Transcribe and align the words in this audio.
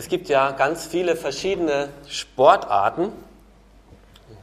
Es 0.00 0.08
gibt 0.08 0.30
ja 0.30 0.52
ganz 0.52 0.86
viele 0.86 1.14
verschiedene 1.14 1.90
Sportarten. 2.08 3.12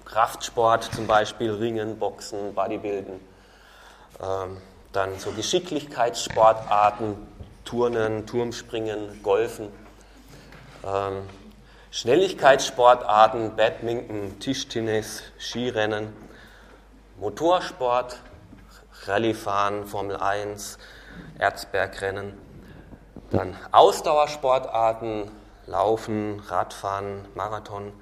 Kraftsport 0.05 0.83
zum 0.93 1.07
Beispiel, 1.07 1.49
Ringen, 1.49 1.97
Boxen, 1.97 2.53
Bodybuilden. 2.53 3.19
Ähm, 4.21 4.57
dann 4.93 5.17
so 5.17 5.31
Geschicklichkeitssportarten, 5.31 7.15
Turnen, 7.65 8.27
Turmspringen, 8.27 9.23
Golfen. 9.23 9.69
Ähm, 10.85 11.23
Schnelligkeitssportarten, 11.89 13.55
Badminton, 13.55 14.37
Tischtennis, 14.39 15.23
Skirennen, 15.39 16.13
Motorsport, 17.19 18.19
Rallyefahren, 19.07 19.87
Formel 19.87 20.17
1, 20.17 20.77
Erzbergrennen. 21.39 22.37
Dann 23.31 23.57
Ausdauersportarten, 23.71 25.31
Laufen, 25.67 26.39
Radfahren, 26.39 27.27
Marathon, 27.35 27.93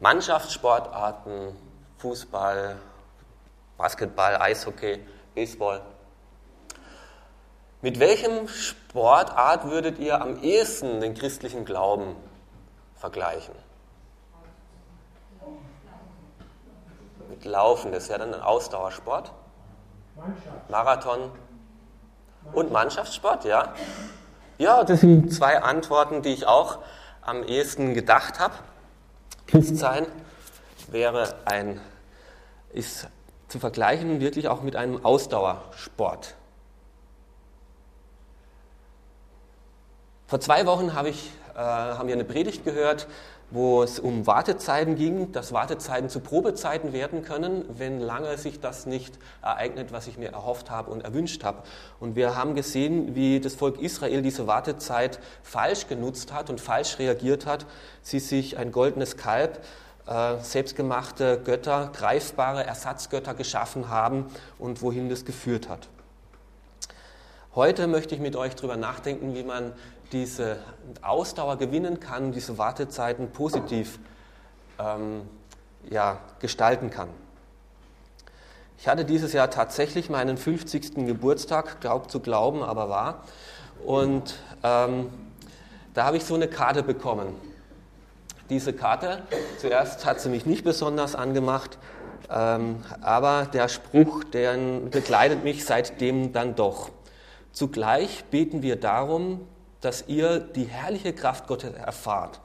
Mannschaftssportarten, 0.00 1.54
Fußball, 1.98 2.78
Basketball, 3.76 4.36
Eishockey, 4.36 5.06
Baseball. 5.34 5.82
Mit 7.82 8.00
welchem 8.00 8.48
Sportart 8.48 9.66
würdet 9.66 9.98
ihr 9.98 10.20
am 10.20 10.42
ehesten 10.42 11.00
den 11.00 11.14
christlichen 11.14 11.66
Glauben 11.66 12.16
vergleichen? 12.96 13.54
Mit 17.28 17.44
Laufen, 17.44 17.92
das 17.92 18.04
ist 18.04 18.08
ja 18.08 18.16
dann 18.16 18.32
ein 18.32 18.40
Ausdauersport. 18.40 19.32
Marathon 20.70 21.30
und 22.54 22.72
Mannschaftssport, 22.72 23.44
ja. 23.44 23.74
Ja, 24.58 24.84
das 24.84 25.00
sind 25.00 25.34
zwei 25.34 25.62
Antworten, 25.62 26.22
die 26.22 26.30
ich 26.30 26.46
auch 26.46 26.78
am 27.20 27.42
ehesten 27.42 27.92
gedacht 27.92 28.40
habe. 28.40 28.54
Christsein 29.46 30.06
wäre 30.88 31.36
ein, 31.44 31.78
ist 32.72 33.08
zu 33.48 33.58
vergleichen 33.58 34.20
wirklich 34.20 34.48
auch 34.48 34.62
mit 34.62 34.74
einem 34.74 35.04
Ausdauersport. 35.04 36.36
Vor 40.26 40.40
zwei 40.40 40.64
Wochen 40.64 40.94
habe 40.94 41.10
ich, 41.10 41.30
äh, 41.54 41.58
haben 41.58 42.08
wir 42.08 42.14
eine 42.14 42.24
Predigt 42.24 42.64
gehört 42.64 43.08
wo 43.50 43.82
es 43.82 43.98
um 43.98 44.26
Wartezeiten 44.26 44.96
ging, 44.96 45.30
dass 45.32 45.52
Wartezeiten 45.52 46.08
zu 46.08 46.20
Probezeiten 46.20 46.92
werden 46.92 47.22
können, 47.22 47.64
wenn 47.68 48.00
lange 48.00 48.36
sich 48.38 48.60
das 48.60 48.86
nicht 48.86 49.18
ereignet, 49.40 49.92
was 49.92 50.08
ich 50.08 50.18
mir 50.18 50.32
erhofft 50.32 50.70
habe 50.70 50.90
und 50.90 51.02
erwünscht 51.02 51.44
habe. 51.44 51.62
Und 52.00 52.16
wir 52.16 52.36
haben 52.36 52.54
gesehen, 52.54 53.14
wie 53.14 53.40
das 53.40 53.54
Volk 53.54 53.80
Israel 53.80 54.22
diese 54.22 54.46
Wartezeit 54.46 55.20
falsch 55.42 55.86
genutzt 55.86 56.32
hat 56.32 56.50
und 56.50 56.60
falsch 56.60 56.98
reagiert 56.98 57.46
hat. 57.46 57.66
Sie 58.02 58.18
sich 58.18 58.58
ein 58.58 58.72
goldenes 58.72 59.16
Kalb, 59.16 59.64
äh, 60.06 60.38
selbstgemachte 60.40 61.40
Götter, 61.44 61.90
greifbare 61.92 62.64
Ersatzgötter 62.64 63.34
geschaffen 63.34 63.88
haben 63.88 64.26
und 64.58 64.82
wohin 64.82 65.08
das 65.08 65.24
geführt 65.24 65.68
hat. 65.68 65.88
Heute 67.56 67.86
möchte 67.86 68.14
ich 68.14 68.20
mit 68.20 68.36
euch 68.36 68.54
darüber 68.54 68.76
nachdenken, 68.76 69.34
wie 69.34 69.42
man 69.42 69.72
diese 70.12 70.58
Ausdauer 71.02 71.56
gewinnen 71.56 72.00
kann, 72.00 72.32
diese 72.32 72.58
Wartezeiten 72.58 73.30
positiv 73.30 73.98
ähm, 74.78 75.22
ja, 75.88 76.18
gestalten 76.40 76.90
kann. 76.90 77.08
Ich 78.78 78.88
hatte 78.88 79.04
dieses 79.04 79.32
Jahr 79.32 79.50
tatsächlich 79.50 80.10
meinen 80.10 80.36
50. 80.36 80.94
Geburtstag, 81.06 81.80
glaubt 81.80 82.10
zu 82.10 82.20
glauben, 82.20 82.62
aber 82.62 82.88
wahr. 82.88 83.24
Und 83.84 84.36
ähm, 84.62 85.08
da 85.94 86.04
habe 86.04 86.18
ich 86.18 86.24
so 86.24 86.34
eine 86.34 86.48
Karte 86.48 86.82
bekommen. 86.82 87.28
Diese 88.50 88.72
Karte, 88.72 89.22
zuerst 89.58 90.04
hat 90.04 90.20
sie 90.20 90.28
mich 90.28 90.46
nicht 90.46 90.62
besonders 90.62 91.14
angemacht, 91.14 91.78
ähm, 92.30 92.84
aber 93.00 93.48
der 93.52 93.68
Spruch, 93.68 94.24
der 94.24 94.56
begleitet 94.56 95.42
mich 95.42 95.64
seitdem 95.64 96.32
dann 96.32 96.54
doch. 96.54 96.90
Zugleich 97.52 98.24
beten 98.26 98.62
wir 98.62 98.76
darum, 98.76 99.40
dass 99.80 100.04
ihr 100.08 100.40
die 100.40 100.64
herrliche 100.64 101.12
Kraft 101.12 101.46
Gottes 101.46 101.74
erfahrt, 101.74 102.40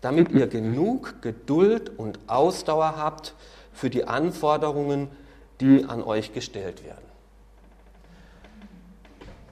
damit 0.00 0.30
ihr 0.30 0.46
genug 0.46 1.22
Geduld 1.22 1.98
und 1.98 2.18
Ausdauer 2.26 2.96
habt 2.96 3.34
für 3.72 3.90
die 3.90 4.04
Anforderungen, 4.04 5.08
die 5.60 5.84
an 5.84 6.02
euch 6.02 6.32
gestellt 6.32 6.84
werden. 6.84 7.04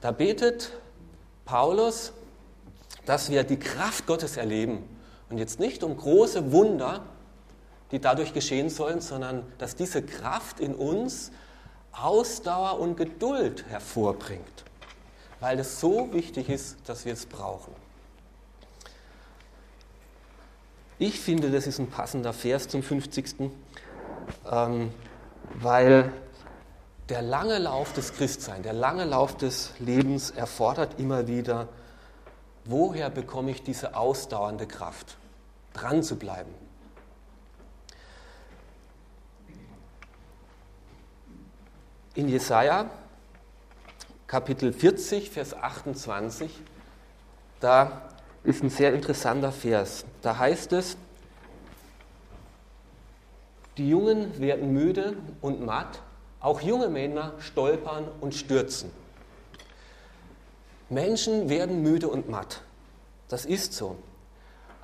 Da 0.00 0.12
betet 0.12 0.72
Paulus, 1.44 2.12
dass 3.06 3.30
wir 3.30 3.44
die 3.44 3.58
Kraft 3.58 4.06
Gottes 4.06 4.36
erleben 4.36 4.88
und 5.30 5.38
jetzt 5.38 5.58
nicht 5.58 5.82
um 5.82 5.96
große 5.96 6.52
Wunder, 6.52 7.04
die 7.90 8.00
dadurch 8.00 8.32
geschehen 8.34 8.68
sollen, 8.68 9.00
sondern 9.00 9.44
dass 9.58 9.74
diese 9.74 10.02
Kraft 10.02 10.60
in 10.60 10.74
uns 10.74 11.30
Ausdauer 11.92 12.78
und 12.78 12.96
Geduld 12.96 13.64
hervorbringt 13.68 14.65
weil 15.40 15.58
es 15.58 15.80
so 15.80 16.12
wichtig 16.12 16.48
ist, 16.48 16.76
dass 16.86 17.04
wir 17.04 17.12
es 17.12 17.26
brauchen. 17.26 17.72
Ich 20.98 21.20
finde, 21.20 21.50
das 21.50 21.66
ist 21.66 21.78
ein 21.78 21.88
passender 21.88 22.32
Vers 22.32 22.68
zum 22.68 22.82
50. 22.82 23.50
Ähm, 24.50 24.90
weil 25.54 26.12
der 27.08 27.22
lange 27.22 27.58
Lauf 27.58 27.92
des 27.92 28.12
Christseins, 28.14 28.62
der 28.62 28.72
lange 28.72 29.04
Lauf 29.04 29.36
des 29.36 29.72
Lebens 29.78 30.30
erfordert 30.30 30.98
immer 30.98 31.28
wieder, 31.28 31.68
woher 32.64 33.10
bekomme 33.10 33.52
ich 33.52 33.62
diese 33.62 33.94
ausdauernde 33.96 34.66
Kraft, 34.66 35.16
dran 35.72 36.02
zu 36.02 36.16
bleiben. 36.16 36.52
In 42.14 42.28
Jesaja 42.28 42.90
Kapitel 44.26 44.72
40, 44.72 45.30
Vers 45.30 45.54
28, 45.54 46.50
da 47.60 48.10
ist 48.42 48.60
ein 48.60 48.70
sehr 48.70 48.92
interessanter 48.92 49.52
Vers. 49.52 50.04
Da 50.20 50.36
heißt 50.36 50.72
es, 50.72 50.96
die 53.76 53.88
Jungen 53.88 54.36
werden 54.40 54.72
müde 54.72 55.16
und 55.40 55.64
matt, 55.64 56.02
auch 56.40 56.60
junge 56.60 56.88
Männer 56.88 57.34
stolpern 57.38 58.08
und 58.20 58.34
stürzen. 58.34 58.90
Menschen 60.88 61.48
werden 61.48 61.82
müde 61.82 62.08
und 62.08 62.28
matt. 62.28 62.62
Das 63.28 63.44
ist 63.44 63.74
so. 63.74 63.96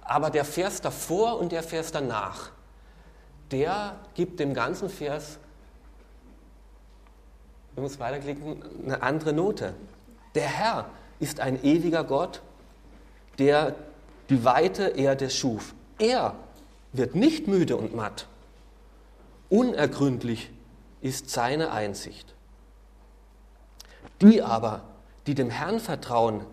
Aber 0.03 0.31
der 0.31 0.45
Vers 0.45 0.81
davor 0.81 1.41
und 1.41 1.51
der 1.51 1.65
Vers 1.65 1.91
danach, 1.91 2.51
der 3.51 3.97
gibt 4.15 4.39
dem 4.39 4.55
ganzen 4.55 4.89
Vers 4.89 5.41
wir 7.75 7.83
müssen 7.83 8.01
weiterklicken, 8.01 8.63
eine 8.85 9.03
andere 9.03 9.33
Note. 9.33 9.75
Der 10.35 10.47
Herr 10.47 10.91
ist 11.21 11.41
ein 11.41 11.63
ewiger 11.65 12.05
Gott, 12.05 12.43
der 13.39 13.75
die 14.29 14.45
weite 14.45 14.89
Erde 14.89 15.31
schuf. 15.31 15.75
Er 15.99 16.35
wird 16.93 17.15
nicht 17.15 17.47
müde 17.49 17.77
und 17.77 17.95
matt. 17.95 18.27
Unergründlich 19.49 20.51
ist 21.01 21.31
seine 21.31 21.71
Einsicht. 21.73 22.35
Die 24.21 24.43
aber, 24.43 24.83
die 25.27 25.35
dem 25.35 25.51
Herrn 25.51 25.81
vertrauen, 25.81 26.45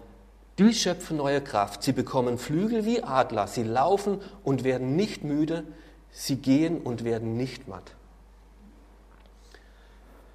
die 0.58 0.74
schöpfen 0.74 1.18
neue 1.18 1.42
Kraft. 1.42 1.84
Sie 1.84 1.94
bekommen 1.94 2.38
Flügel 2.38 2.86
wie 2.86 3.04
Adler. 3.04 3.48
Sie 3.48 3.64
laufen 3.64 4.20
und 4.44 4.64
werden 4.64 4.96
nicht 4.96 5.24
müde. 5.24 5.64
Sie 6.12 6.36
gehen 6.36 6.82
und 6.82 7.04
werden 7.04 7.38
nicht 7.38 7.68
matt. 7.68 7.96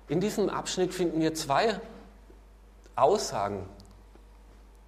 In 0.08 0.20
diesem 0.20 0.48
Abschnitt 0.48 0.92
finden 0.92 1.20
wir 1.20 1.34
zwei 1.34 1.80
Aussagen, 2.94 3.66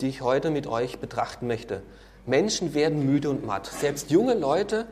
die 0.00 0.08
ich 0.08 0.20
heute 0.20 0.50
mit 0.50 0.66
euch 0.66 0.98
betrachten 0.98 1.46
möchte. 1.46 1.82
Menschen 2.26 2.74
werden 2.74 3.06
müde 3.06 3.30
und 3.30 3.46
matt. 3.46 3.66
Selbst 3.66 4.10
junge 4.10 4.34
Leute 4.34 4.86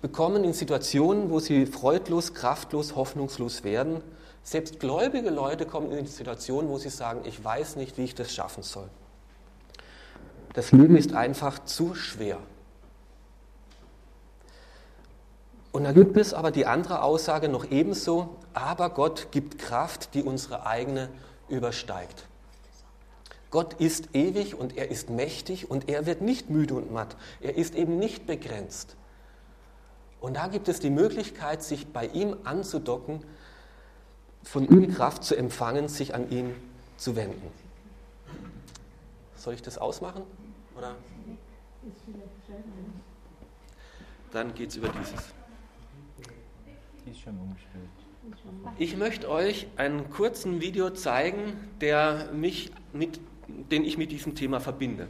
bekommen 0.00 0.44
in 0.44 0.52
Situationen, 0.52 1.30
wo 1.30 1.40
sie 1.40 1.66
freudlos, 1.66 2.34
kraftlos, 2.34 2.94
hoffnungslos 2.94 3.64
werden. 3.64 4.02
Selbst 4.44 4.80
gläubige 4.80 5.30
Leute 5.30 5.66
kommen 5.66 5.92
in 5.92 6.06
Situationen, 6.06 6.70
wo 6.70 6.78
sie 6.78 6.90
sagen, 6.90 7.20
ich 7.24 7.42
weiß 7.42 7.76
nicht, 7.76 7.98
wie 7.98 8.04
ich 8.04 8.14
das 8.14 8.32
schaffen 8.32 8.62
soll. 8.62 8.88
Das 10.52 10.72
Leben 10.72 10.96
ist 10.96 11.14
einfach 11.14 11.64
zu 11.64 11.94
schwer. 11.94 12.38
Und 15.72 15.84
da 15.84 15.92
gibt 15.92 16.18
es 16.18 16.34
aber 16.34 16.50
die 16.50 16.66
andere 16.66 17.02
Aussage 17.02 17.48
noch 17.48 17.70
ebenso, 17.70 18.36
aber 18.52 18.90
Gott 18.90 19.28
gibt 19.30 19.58
Kraft, 19.58 20.14
die 20.14 20.22
unsere 20.22 20.66
eigene 20.66 21.08
übersteigt. 21.48 22.26
Gott 23.50 23.74
ist 23.74 24.14
ewig 24.14 24.54
und 24.54 24.76
er 24.76 24.90
ist 24.90 25.10
mächtig 25.10 25.70
und 25.70 25.88
er 25.88 26.06
wird 26.06 26.20
nicht 26.20 26.50
müde 26.50 26.74
und 26.74 26.92
matt. 26.92 27.16
Er 27.40 27.56
ist 27.56 27.74
eben 27.74 27.98
nicht 27.98 28.26
begrenzt. 28.26 28.96
Und 30.20 30.36
da 30.36 30.46
gibt 30.46 30.68
es 30.68 30.78
die 30.78 30.90
Möglichkeit, 30.90 31.62
sich 31.62 31.88
bei 31.88 32.06
ihm 32.06 32.36
anzudocken, 32.44 33.22
von 34.42 34.68
ihm 34.68 34.94
Kraft 34.94 35.24
zu 35.24 35.36
empfangen, 35.36 35.88
sich 35.88 36.14
an 36.14 36.30
ihn 36.30 36.54
zu 36.96 37.16
wenden. 37.16 37.50
Soll 39.36 39.54
ich 39.54 39.62
das 39.62 39.78
ausmachen? 39.78 40.22
Oder? 40.76 40.94
Dann 44.32 44.54
geht 44.54 44.70
es 44.70 44.76
über 44.76 44.88
dieses. 44.88 45.41
Ich 48.78 48.96
möchte 48.96 49.28
euch 49.28 49.66
einen 49.76 50.10
kurzen 50.10 50.60
Video 50.60 50.90
zeigen, 50.90 51.54
der 51.80 52.30
mich 52.32 52.70
mit, 52.92 53.20
den 53.48 53.84
ich 53.84 53.98
mit 53.98 54.12
diesem 54.12 54.34
Thema 54.34 54.60
verbinde. 54.60 55.08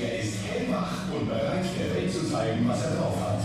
Er 0.00 0.18
ist 0.20 0.46
hellwach 0.46 1.12
und 1.12 1.28
bereit, 1.28 1.64
der 1.78 1.94
Welt 1.94 2.12
zu 2.12 2.30
zeigen, 2.30 2.68
was 2.68 2.84
er 2.84 2.96
drauf 2.96 3.20
hat. 3.20 3.42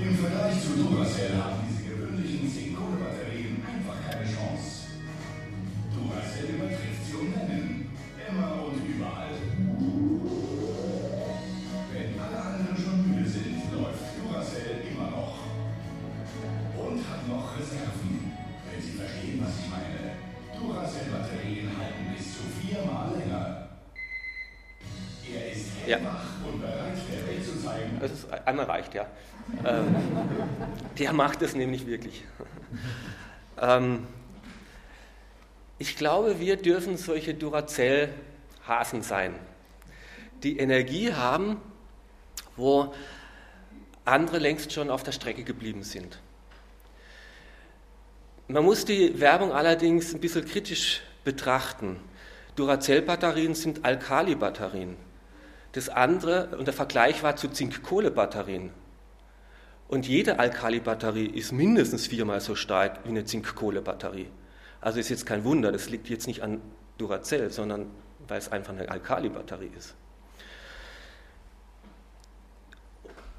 Im 0.00 0.16
Vergleich 0.16 0.60
zu 0.60 0.76
Duracell 0.76 1.53
ja. 28.94 29.06
Ähm, 29.64 29.94
der 30.98 31.12
macht 31.12 31.42
es 31.42 31.54
nämlich 31.54 31.86
wirklich. 31.86 32.24
ähm, 33.60 34.06
ich 35.78 35.96
glaube, 35.96 36.40
wir 36.40 36.56
dürfen 36.56 36.96
solche 36.96 37.34
Duracell-Hasen 37.34 39.02
sein, 39.02 39.34
die 40.42 40.58
Energie 40.58 41.12
haben, 41.12 41.60
wo 42.56 42.94
andere 44.04 44.38
längst 44.38 44.72
schon 44.72 44.90
auf 44.90 45.02
der 45.02 45.12
Strecke 45.12 45.44
geblieben 45.44 45.82
sind. 45.82 46.20
Man 48.46 48.64
muss 48.64 48.84
die 48.84 49.18
Werbung 49.20 49.52
allerdings 49.52 50.14
ein 50.14 50.20
bisschen 50.20 50.44
kritisch 50.44 51.02
betrachten. 51.24 51.98
Duracell-Batterien 52.56 53.54
sind 53.54 53.84
Alkali-Batterien. 53.84 54.96
Das 55.72 55.88
andere, 55.88 56.56
und 56.56 56.66
der 56.66 56.74
Vergleich 56.74 57.22
war 57.22 57.36
zu 57.36 57.48
Zink-Kohle-Batterien. 57.48 58.70
Und 59.88 60.06
jede 60.06 60.38
Alkali-Batterie 60.38 61.26
ist 61.26 61.52
mindestens 61.52 62.06
viermal 62.06 62.40
so 62.40 62.54
stark 62.54 63.00
wie 63.04 63.10
eine 63.10 63.24
Zink-Kohle-Batterie. 63.24 64.28
Also 64.80 64.98
ist 64.98 65.08
jetzt 65.08 65.26
kein 65.26 65.44
Wunder, 65.44 65.72
das 65.72 65.90
liegt 65.90 66.08
jetzt 66.08 66.26
nicht 66.26 66.42
an 66.42 66.60
Duracell, 66.98 67.50
sondern 67.50 67.86
weil 68.26 68.38
es 68.38 68.50
einfach 68.50 68.72
eine 68.72 68.88
Alkali-Batterie 68.88 69.70
ist. 69.76 69.94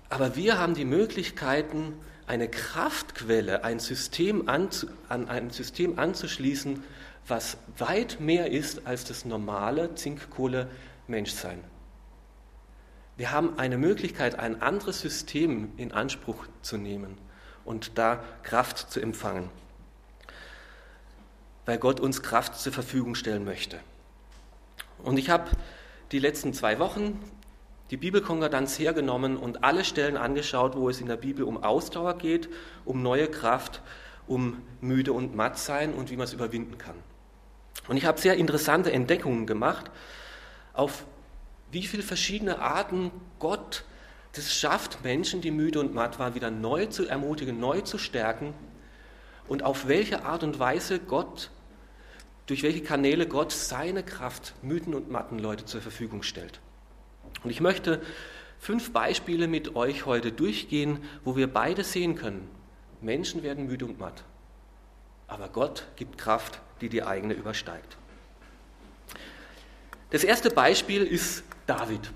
Aber 0.10 0.36
wir 0.36 0.58
haben 0.60 0.76
die 0.76 0.86
Möglichkeiten, 0.86 1.94
eine 2.28 2.48
Kraftquelle, 2.48 3.64
ein 3.64 3.80
System 3.80 4.48
anzu, 4.48 4.88
an 5.10 5.30
ein 5.30 5.50
System 5.50 6.00
anzuschließen, 6.00 6.84
was 7.28 7.58
weit 7.78 8.20
mehr 8.20 8.52
ist 8.52 8.88
als 8.88 9.06
das 9.06 9.26
normale 9.26 9.96
Zink-Kohle-Menschsein. 9.96 11.60
Wir 13.18 13.32
haben 13.32 13.58
eine 13.58 13.78
Möglichkeit, 13.78 14.38
ein 14.40 14.62
anderes 14.62 15.00
System 15.00 15.72
in 15.78 15.94
Anspruch 15.94 16.46
zu 16.62 16.78
nehmen 16.78 17.18
und 17.64 17.98
da 17.98 18.24
Kraft 18.44 18.92
zu 18.92 19.00
empfangen, 19.00 19.50
weil 21.66 21.78
Gott 21.78 22.00
uns 22.00 22.22
Kraft 22.22 22.56
zur 22.56 22.74
Verfügung 22.74 23.16
stellen 23.16 23.46
möchte. 23.46 23.80
Und 25.04 25.18
ich 25.18 25.30
habe 25.30 25.50
die 26.12 26.20
letzten 26.20 26.54
zwei 26.54 26.78
Wochen 26.80 27.20
die 27.92 27.98
Bibelkonkordanz 27.98 28.80
hergenommen 28.80 29.38
und 29.38 29.64
alle 29.64 29.86
Stellen 29.86 30.18
angeschaut, 30.18 30.76
wo 30.76 30.90
es 30.90 31.00
in 31.00 31.08
der 31.08 31.18
Bibel 31.18 31.46
um 31.46 31.64
Ausdauer 31.64 32.18
geht, 32.18 32.50
um 32.84 33.02
neue 33.02 33.28
Kraft, 33.28 33.82
um 34.28 34.62
müde 34.82 35.14
und 35.14 35.36
matt 35.36 35.58
sein 35.60 35.94
und 35.94 36.10
wie 36.10 36.18
man 36.18 36.26
es 36.26 36.34
überwinden 36.34 36.78
kann. 36.78 36.96
Und 37.88 37.98
ich 37.98 38.06
habe 38.06 38.20
sehr 38.20 38.36
interessante 38.36 38.92
Entdeckungen 38.92 39.46
gemacht, 39.46 39.92
auf 40.74 41.06
wie 41.76 41.84
viele 41.84 42.04
verschiedene 42.04 42.60
Arten 42.60 43.12
Gott 43.38 43.84
das 44.32 44.54
schafft, 44.54 45.04
Menschen, 45.04 45.42
die 45.42 45.52
müde 45.52 45.82
und 45.82 45.94
matt 45.94 46.20
waren, 46.20 46.34
wieder 46.34 46.50
neu 46.50 46.86
zu 46.86 47.06
ermutigen, 47.06 47.60
neu 47.60 47.82
zu 47.82 47.98
stärken 47.98 48.54
und 49.50 49.62
auf 49.62 49.88
welche 49.88 50.24
Art 50.24 50.44
und 50.44 50.58
Weise 50.58 51.00
Gott, 51.00 51.52
durch 52.46 52.64
welche 52.64 52.82
Kanäle 52.82 53.28
Gott 53.28 53.52
seine 53.52 54.04
Kraft 54.04 54.54
müden 54.62 54.94
und 54.94 55.12
matten 55.12 55.38
Leute 55.38 55.66
zur 55.66 55.82
Verfügung 55.82 56.24
stellt. 56.24 56.62
Und 57.44 57.50
ich 57.50 57.60
möchte 57.60 58.02
fünf 58.58 58.94
Beispiele 58.94 59.50
mit 59.50 59.76
euch 59.76 60.06
heute 60.06 60.32
durchgehen, 60.32 61.00
wo 61.26 61.36
wir 61.36 61.52
beide 61.52 61.84
sehen 61.84 62.16
können. 62.16 62.50
Menschen 63.02 63.44
werden 63.44 63.68
müde 63.68 63.86
und 63.86 64.00
matt, 64.00 64.24
aber 65.28 65.50
Gott 65.50 65.88
gibt 65.98 66.18
Kraft, 66.18 66.62
die 66.80 66.88
die 66.88 67.04
eigene 67.04 67.34
übersteigt. 67.34 67.98
Das 70.12 70.24
erste 70.24 70.50
Beispiel 70.50 71.04
ist 71.04 71.44
David. 71.66 72.12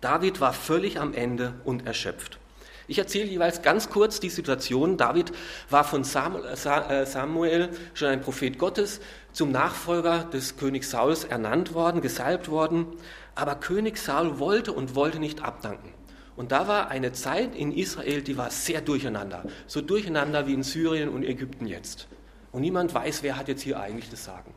David 0.00 0.40
war 0.40 0.52
völlig 0.52 0.98
am 0.98 1.12
Ende 1.12 1.54
und 1.64 1.86
erschöpft. 1.86 2.38
Ich 2.86 2.98
erzähle 2.98 3.26
jeweils 3.26 3.60
ganz 3.60 3.90
kurz 3.90 4.18
die 4.18 4.30
Situation. 4.30 4.96
David 4.96 5.32
war 5.68 5.84
von 5.84 6.04
Samuel, 6.04 7.68
schon 7.92 8.08
ein 8.08 8.22
Prophet 8.22 8.58
Gottes, 8.58 9.00
zum 9.32 9.52
Nachfolger 9.52 10.24
des 10.24 10.56
Königs 10.56 10.90
Sauls 10.90 11.24
ernannt 11.24 11.74
worden, 11.74 12.00
gesalbt 12.00 12.48
worden. 12.48 12.86
Aber 13.34 13.56
König 13.56 13.98
Saul 13.98 14.38
wollte 14.38 14.72
und 14.72 14.94
wollte 14.94 15.18
nicht 15.18 15.42
abdanken. 15.42 15.92
Und 16.36 16.50
da 16.50 16.66
war 16.66 16.88
eine 16.88 17.12
Zeit 17.12 17.54
in 17.54 17.72
Israel, 17.72 18.22
die 18.22 18.38
war 18.38 18.50
sehr 18.50 18.80
durcheinander. 18.80 19.44
So 19.66 19.82
durcheinander 19.82 20.46
wie 20.46 20.54
in 20.54 20.62
Syrien 20.62 21.10
und 21.10 21.24
Ägypten 21.24 21.66
jetzt. 21.66 22.08
Und 22.52 22.62
niemand 22.62 22.94
weiß, 22.94 23.22
wer 23.22 23.36
hat 23.36 23.48
jetzt 23.48 23.62
hier 23.62 23.78
eigentlich 23.78 24.08
das 24.08 24.24
Sagen. 24.24 24.54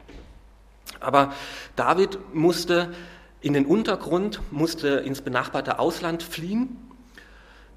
Aber 1.02 1.34
David 1.76 2.20
musste 2.34 2.94
in 3.42 3.54
den 3.54 3.66
Untergrund, 3.66 4.40
musste 4.52 4.88
ins 4.88 5.22
benachbarte 5.22 5.80
Ausland 5.80 6.24
fliehen. 6.24 6.78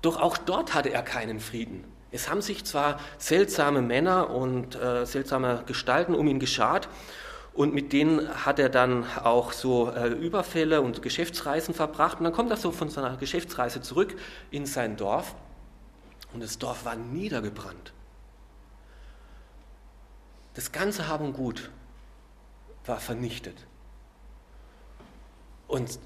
Doch 0.03 0.21
auch 0.21 0.37
dort 0.37 0.75
hatte 0.75 0.91
er 0.91 1.03
keinen 1.03 1.41
Frieden. 1.41 1.85
Es 2.13 2.31
haben 2.31 2.43
sich 2.43 2.65
zwar 2.65 3.01
seltsame 3.19 3.83
Männer 3.83 4.31
und 4.31 4.77
äh, 4.77 5.05
seltsame 5.05 5.65
Gestalten 5.67 6.15
um 6.15 6.29
ihn 6.29 6.39
geschart, 6.39 6.89
und 7.55 7.73
mit 7.73 7.93
denen 7.93 8.29
hat 8.45 8.59
er 8.59 8.69
dann 8.69 9.07
auch 9.23 9.53
so 9.53 9.89
äh, 9.91 10.09
Überfälle 10.09 10.81
und 10.81 11.03
Geschäftsreisen 11.03 11.73
verbracht. 11.73 12.19
Und 12.19 12.25
dann 12.25 12.33
kommt 12.33 12.51
er 12.51 12.57
so 12.57 12.73
von 12.73 12.91
seiner 12.91 13.17
Geschäftsreise 13.17 13.81
zurück 13.81 14.17
in 14.51 14.67
sein 14.67 14.97
Dorf. 14.97 15.37
Und 16.33 16.43
das 16.43 16.59
Dorf 16.59 16.85
war 16.85 16.97
niedergebrannt. 16.97 17.93
Das 20.55 20.73
ganze 20.73 21.07
Hab 21.09 21.21
und 21.21 21.33
Gut 21.33 21.71
war 22.85 23.01
vernichtet. 23.01 23.67
Und 25.67 25.99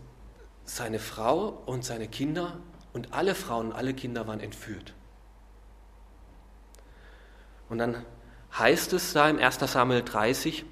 seine 0.64 0.98
Frau 0.98 1.48
und 1.66 1.84
seine 1.84 2.08
Kinder 2.08 2.58
und 2.92 3.12
alle 3.12 3.34
Frauen 3.34 3.68
und 3.68 3.72
alle 3.72 3.94
Kinder 3.94 4.26
waren 4.26 4.40
entführt. 4.40 4.94
Und 7.68 7.78
dann 7.78 8.04
heißt 8.56 8.92
es 8.92 9.12
da 9.12 9.28
im 9.28 9.38
1. 9.38 9.58
Samuel 9.60 10.02
30, 10.02 10.64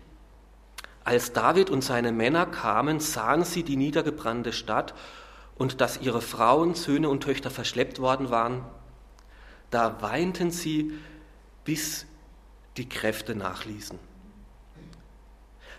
als 1.05 1.33
David 1.33 1.71
und 1.71 1.83
seine 1.83 2.11
Männer 2.11 2.47
kamen, 2.47 3.01
sahen 3.01 3.45
sie 3.45 3.63
die 3.63 3.77
niedergebrannte 3.77 4.53
Stadt 4.53 4.95
und 5.57 5.81
dass 5.81 6.01
ihre 6.01 6.21
Frauen, 6.21 6.75
Söhne 6.75 7.09
und 7.09 7.23
Töchter 7.23 7.51
verschleppt 7.51 8.01
worden 8.01 8.31
waren. 8.31 8.65
Da 9.71 10.03
weinten 10.03 10.51
sie, 10.51 10.93
bis 11.65 12.07
die 12.77 12.89
Kräfte 12.89 13.35
nachließen. 13.35 13.99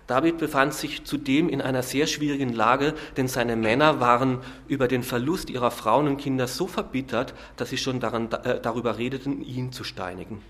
David 0.08 0.38
befand 0.38 0.74
sich 0.74 1.04
zudem 1.04 1.50
in 1.50 1.62
einer 1.62 1.84
sehr 1.84 2.08
schwierigen 2.08 2.54
Lage, 2.54 2.94
denn 3.18 3.28
seine 3.28 3.58
Männer 3.58 4.00
waren 4.00 4.40
über 4.68 4.88
den 4.88 5.04
Verlust 5.04 5.50
ihrer 5.50 5.70
Frauen 5.70 6.08
und 6.08 6.18
Kinder 6.18 6.48
so 6.48 6.66
verbittert, 6.66 7.34
dass 7.58 7.70
sie 7.70 7.78
schon 7.78 8.00
daran, 8.00 8.32
äh, 8.32 8.62
darüber 8.62 8.98
redeten, 8.98 9.42
ihn 9.42 9.74
zu 9.74 9.84
steinigen. 9.84 10.42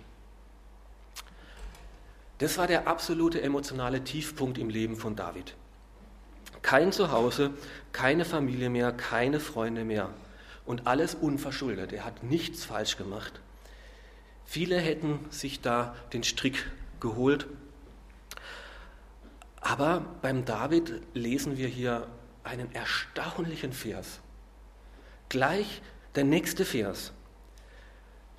Das 2.38 2.60
war 2.60 2.68
der 2.68 2.88
absolute 2.88 3.42
emotionale 3.42 4.04
Tiefpunkt 4.04 4.60
im 4.60 4.70
Leben 4.70 4.96
von 4.96 5.16
David. 5.16 5.56
Kein 6.62 6.92
Zuhause, 6.92 7.52
keine 7.94 8.26
Familie 8.26 8.70
mehr, 8.70 8.92
keine 8.92 9.40
Freunde 9.40 9.84
mehr 9.86 10.10
und 10.66 10.86
alles 10.86 11.16
unverschuldet. 11.16 11.94
Er 11.94 12.06
hat 12.06 12.24
nichts 12.24 12.66
falsch 12.66 12.98
gemacht. 12.98 13.40
Viele 14.46 14.78
hätten 14.78 15.20
sich 15.32 15.62
da 15.62 15.96
den 16.14 16.24
Strick 16.24 16.70
geholt. 17.00 17.48
Aber 19.68 20.06
beim 20.22 20.46
David 20.46 21.02
lesen 21.14 21.58
wir 21.58 21.68
hier 21.68 22.08
einen 22.46 22.74
erstaunlichen 22.74 23.74
Vers. 23.74 24.22
Gleich 25.28 25.82
der 26.16 26.24
nächste 26.24 26.64
Vers. 26.64 27.12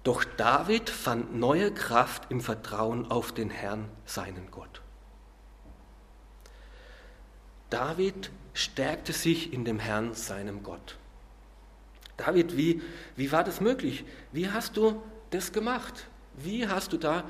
Doch 0.04 0.24
David 0.24 0.88
fand 0.88 1.36
neue 1.36 1.70
Kraft 1.70 2.30
im 2.30 2.40
Vertrauen 2.40 3.10
auf 3.10 3.32
den 3.32 3.50
Herrn, 3.50 3.90
seinen 4.06 4.50
Gott. 4.50 4.80
David 7.68 8.30
stärkte 8.54 9.12
sich 9.12 9.52
in 9.52 9.66
dem 9.66 9.78
Herrn, 9.78 10.14
seinem 10.14 10.62
Gott. 10.62 10.96
David, 12.16 12.56
wie, 12.56 12.80
wie 13.16 13.30
war 13.32 13.44
das 13.44 13.60
möglich? 13.60 14.06
Wie 14.32 14.48
hast 14.48 14.78
du 14.78 15.02
das 15.28 15.52
gemacht? 15.52 16.06
Wie 16.38 16.66
hast 16.66 16.94
du 16.94 16.96
da 16.96 17.22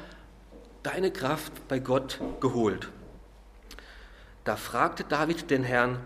deine 0.85 1.11
Kraft 1.11 1.67
bei 1.67 1.81
Gott 1.81 2.21
geholt? 2.39 2.93
Da 4.45 4.57
fragte 4.57 5.05
David 5.05 5.51
den 5.51 5.63
Herrn, 5.63 5.99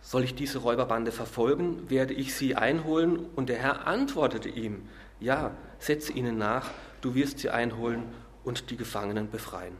soll 0.00 0.24
ich 0.24 0.34
diese 0.34 0.58
Räuberbande 0.58 1.12
verfolgen? 1.12 1.88
Werde 1.88 2.12
ich 2.12 2.34
sie 2.34 2.56
einholen? 2.56 3.26
Und 3.36 3.48
der 3.48 3.58
Herr 3.58 3.86
antwortete 3.86 4.50
ihm, 4.50 4.88
ja, 5.18 5.52
setze 5.78 6.12
ihnen 6.12 6.36
nach, 6.36 6.70
du 7.00 7.14
wirst 7.14 7.38
sie 7.38 7.50
einholen 7.50 8.04
und 8.44 8.70
die 8.70 8.76
Gefangenen 8.76 9.30
befreien. 9.30 9.76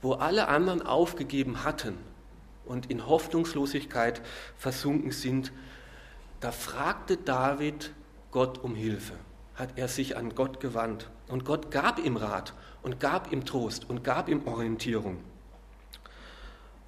Wo 0.00 0.12
alle 0.12 0.46
anderen 0.46 0.82
aufgegeben 0.82 1.64
hatten 1.64 1.98
und 2.64 2.90
in 2.90 3.06
Hoffnungslosigkeit 3.06 4.22
versunken 4.56 5.10
sind, 5.10 5.52
da 6.40 6.52
fragte 6.52 7.16
David 7.16 7.92
Gott 8.30 8.58
um 8.58 8.76
Hilfe, 8.76 9.14
hat 9.56 9.70
er 9.76 9.88
sich 9.88 10.16
an 10.16 10.36
Gott 10.36 10.60
gewandt. 10.60 11.10
Und 11.26 11.44
Gott 11.44 11.72
gab 11.72 11.98
ihm 11.98 12.16
Rat 12.16 12.54
und 12.82 13.00
gab 13.00 13.32
ihm 13.32 13.44
Trost 13.44 13.90
und 13.90 14.04
gab 14.04 14.28
ihm 14.28 14.46
Orientierung. 14.46 15.18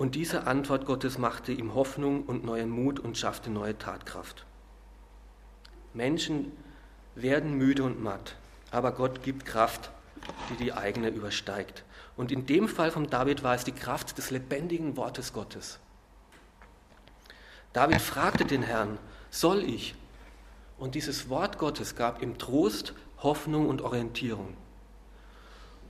Und 0.00 0.14
diese 0.14 0.46
Antwort 0.46 0.86
Gottes 0.86 1.18
machte 1.18 1.52
ihm 1.52 1.74
Hoffnung 1.74 2.22
und 2.22 2.42
neuen 2.42 2.70
Mut 2.70 2.98
und 2.98 3.18
schaffte 3.18 3.50
neue 3.50 3.76
Tatkraft. 3.76 4.46
Menschen 5.92 6.52
werden 7.14 7.52
müde 7.58 7.82
und 7.82 8.02
matt, 8.02 8.36
aber 8.70 8.92
Gott 8.92 9.22
gibt 9.22 9.44
Kraft, 9.44 9.90
die 10.48 10.56
die 10.56 10.72
eigene 10.72 11.10
übersteigt. 11.10 11.84
Und 12.16 12.32
in 12.32 12.46
dem 12.46 12.66
Fall 12.66 12.90
von 12.90 13.10
David 13.10 13.42
war 13.42 13.54
es 13.54 13.64
die 13.64 13.72
Kraft 13.72 14.16
des 14.16 14.30
lebendigen 14.30 14.96
Wortes 14.96 15.34
Gottes. 15.34 15.78
David 17.74 18.00
fragte 18.00 18.46
den 18.46 18.62
Herrn, 18.62 18.96
soll 19.28 19.62
ich? 19.62 19.94
Und 20.78 20.94
dieses 20.94 21.28
Wort 21.28 21.58
Gottes 21.58 21.94
gab 21.94 22.22
ihm 22.22 22.38
Trost, 22.38 22.94
Hoffnung 23.18 23.68
und 23.68 23.82
Orientierung. 23.82 24.56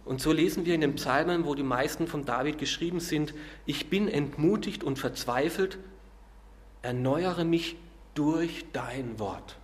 Und 0.04 0.20
so 0.20 0.32
lesen 0.32 0.64
wir 0.64 0.74
in 0.74 0.80
den 0.80 0.94
Psalmen, 0.94 1.44
wo 1.44 1.54
die 1.54 1.62
meisten 1.62 2.06
von 2.06 2.24
David 2.24 2.58
geschrieben 2.58 3.00
sind, 3.00 3.34
ich 3.66 3.90
bin 3.90 4.08
entmutigt 4.08 4.82
und 4.82 4.98
verzweifelt, 4.98 5.78
erneuere 6.82 7.44
mich 7.44 7.76
durch 8.14 8.64
dein 8.72 9.18
Wort. 9.18 9.56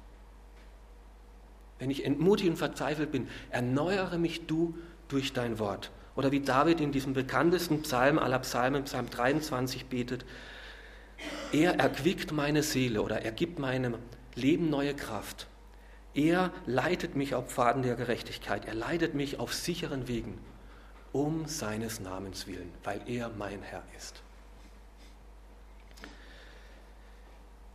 Wenn 1.78 1.90
ich 1.90 2.04
entmutigt 2.04 2.50
und 2.50 2.56
verzweifelt 2.56 3.12
bin, 3.12 3.28
erneuere 3.50 4.18
mich 4.18 4.46
du 4.46 4.74
durch 5.08 5.32
dein 5.32 5.58
Wort. 5.58 5.90
Oder 6.14 6.32
wie 6.32 6.40
David 6.40 6.80
in 6.80 6.92
diesem 6.92 7.12
bekanntesten 7.12 7.82
Psalm 7.82 8.18
aller 8.18 8.38
Psalmen, 8.38 8.84
Psalm 8.84 9.10
23, 9.10 9.86
betet, 9.86 10.24
er 11.52 11.78
erquickt 11.78 12.32
meine 12.32 12.62
Seele 12.62 13.02
oder 13.02 13.22
er 13.22 13.32
gibt 13.32 13.58
meinem 13.58 13.96
Leben 14.34 14.70
neue 14.70 14.94
Kraft. 14.94 15.46
Er 16.16 16.50
leitet 16.64 17.14
mich 17.14 17.34
auf 17.34 17.50
Pfaden 17.50 17.82
der 17.82 17.94
Gerechtigkeit. 17.94 18.64
Er 18.64 18.74
leitet 18.74 19.14
mich 19.14 19.38
auf 19.38 19.52
sicheren 19.52 20.08
Wegen, 20.08 20.38
um 21.12 21.46
seines 21.46 22.00
Namens 22.00 22.46
willen, 22.46 22.72
weil 22.84 23.02
er 23.06 23.30
mein 23.36 23.60
Herr 23.60 23.82
ist. 23.98 24.22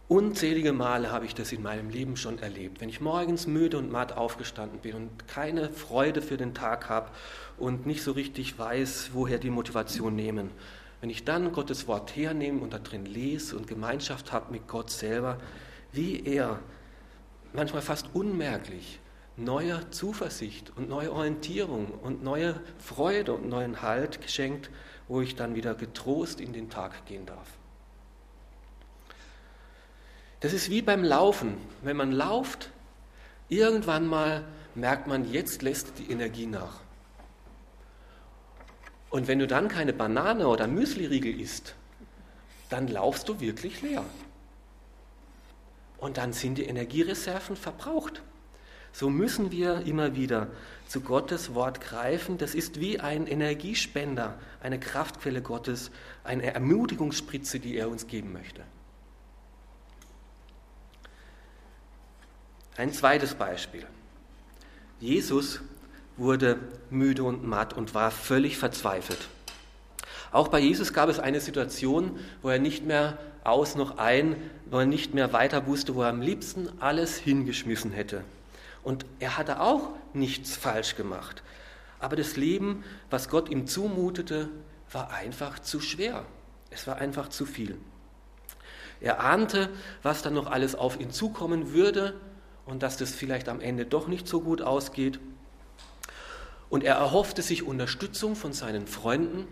Unzählige 0.08 0.74
Male 0.74 1.12
habe 1.12 1.26
ich 1.26 1.36
das 1.36 1.52
in 1.52 1.62
meinem 1.62 1.92
Leben 1.92 2.18
schon 2.18 2.40
erlebt. 2.40 2.82
Wenn 2.82 2.90
ich 2.90 3.00
morgens 3.00 3.46
müde 3.46 3.78
und 3.78 3.92
matt 3.92 4.18
aufgestanden 4.18 4.80
bin 4.80 4.96
und 4.96 5.28
keine 5.28 5.70
Freude 5.70 6.24
für 6.24 6.36
den 6.36 6.56
Tag 6.56 6.90
habe 6.90 7.12
und 7.58 7.86
nicht 7.86 8.02
so 8.02 8.12
richtig 8.12 8.58
weiß, 8.58 9.12
woher 9.14 9.38
die 9.38 9.52
Motivation 9.52 10.16
nehmen, 10.16 10.50
wenn 11.00 11.12
ich 11.12 11.26
dann 11.26 11.52
Gottes 11.54 11.88
Wort 11.88 12.16
hernehme 12.16 12.62
und 12.62 12.74
da 12.74 12.80
drin 12.80 13.06
lese 13.06 13.56
und 13.56 13.68
Gemeinschaft 13.68 14.32
habe 14.32 14.52
mit 14.52 14.68
Gott 14.68 14.90
selber, 14.90 15.38
wie 15.94 16.26
er 16.26 16.60
manchmal 17.54 17.82
fast 17.82 18.08
unmerklich 18.14 19.00
neue 19.38 19.90
Zuversicht 19.92 20.72
und 20.76 20.90
neue 20.90 21.12
Orientierung 21.12 21.88
und 21.88 22.24
neue 22.24 22.60
Freude 22.80 23.34
und 23.34 23.50
neuen 23.50 23.82
Halt 23.82 24.22
geschenkt, 24.22 24.70
wo 25.08 25.22
ich 25.22 25.36
dann 25.36 25.56
wieder 25.56 25.74
getrost 25.74 26.40
in 26.40 26.54
den 26.54 26.70
Tag 26.70 27.06
gehen 27.06 27.26
darf. 27.26 27.48
Das 30.42 30.54
ist 30.54 30.70
wie 30.70 30.82
beim 30.82 31.04
Laufen. 31.04 31.58
Wenn 31.82 31.98
man 31.98 32.12
lauft, 32.12 32.72
irgendwann 33.48 34.08
mal 34.08 34.44
merkt 34.76 35.08
man, 35.08 35.32
jetzt 35.32 35.62
lässt 35.62 36.00
die 36.00 36.12
Energie 36.12 36.48
nach. 36.48 36.80
Und 39.10 39.28
wenn 39.28 39.40
du 39.40 39.48
dann 39.48 39.68
keine 39.68 39.94
Banane 39.94 40.48
oder 40.48 40.68
Müsliriegel 40.68 41.40
isst, 41.40 41.76
dann 42.70 42.88
laufst 42.88 43.28
du 43.28 43.40
wirklich 43.40 43.82
leer. 43.82 44.06
Und 46.02 46.18
dann 46.18 46.34
sind 46.34 46.58
die 46.58 46.66
Energiereserven 46.66 47.56
verbraucht. 47.56 48.24
So 48.92 49.10
müssen 49.10 49.52
wir 49.52 49.82
immer 49.86 50.16
wieder 50.16 50.48
zu 50.88 51.00
Gottes 51.00 51.54
Wort 51.54 51.80
greifen. 51.80 52.38
Das 52.38 52.56
ist 52.56 52.80
wie 52.80 53.00
ein 53.00 53.28
Energiespender, 53.28 54.38
eine 54.62 54.80
Kraftquelle 54.80 55.42
Gottes, 55.42 55.92
eine 56.24 56.54
Ermutigungsspritze, 56.54 57.60
die 57.60 57.78
er 57.78 57.88
uns 57.88 58.08
geben 58.08 58.34
möchte. 58.34 58.64
Ein 62.76 62.92
zweites 62.92 63.36
Beispiel. 63.36 63.86
Jesus 65.00 65.62
wurde 66.18 66.60
müde 66.90 67.24
und 67.24 67.46
matt 67.46 67.74
und 67.74 67.94
war 67.94 68.10
völlig 68.12 68.58
verzweifelt. 68.58 69.30
Auch 70.32 70.48
bei 70.48 70.60
Jesus 70.60 70.94
gab 70.94 71.10
es 71.10 71.20
eine 71.20 71.42
Situation, 71.42 72.20
wo 72.42 72.50
er 72.50 72.60
nicht 72.60 72.86
mehr 72.86 73.20
aus 73.44 73.76
noch 73.76 73.98
ein, 73.98 74.36
wo 74.70 74.80
er 74.80 74.86
nicht 74.86 75.14
mehr 75.14 75.34
weiter 75.34 75.68
wusste, 75.68 75.96
wo 75.96 76.04
er 76.04 76.10
am 76.10 76.22
liebsten 76.22 76.70
alles 76.80 77.18
hingeschmissen 77.18 77.92
hätte. 77.92 78.24
Und 78.84 79.06
er 79.20 79.38
hatte 79.38 79.60
auch 79.60 79.90
nichts 80.14 80.56
falsch 80.56 80.96
gemacht. 80.96 81.44
Aber 82.00 82.16
das 82.16 82.36
Leben, 82.36 82.84
was 83.10 83.30
Gott 83.30 83.50
ihm 83.50 83.68
zumutete, 83.68 84.50
war 84.92 85.12
einfach 85.12 85.60
zu 85.60 85.80
schwer. 85.80 86.26
Es 86.70 86.88
war 86.88 86.98
einfach 86.98 87.30
zu 87.30 87.46
viel. 87.46 87.78
Er 89.00 89.20
ahnte, 89.20 89.70
was 90.04 90.22
dann 90.22 90.34
noch 90.34 90.50
alles 90.50 90.76
auf 90.76 91.00
ihn 91.00 91.12
zukommen 91.12 91.74
würde 91.74 92.14
und 92.66 92.84
dass 92.84 92.98
das 92.98 93.12
vielleicht 93.12 93.50
am 93.50 93.60
Ende 93.60 93.86
doch 93.86 94.08
nicht 94.08 94.28
so 94.28 94.42
gut 94.42 94.62
ausgeht. 94.62 95.20
Und 96.70 96.84
er 96.84 96.96
erhoffte 96.96 97.42
sich 97.42 97.64
Unterstützung 97.64 98.36
von 98.36 98.54
seinen 98.54 98.88
Freunden. 98.88 99.48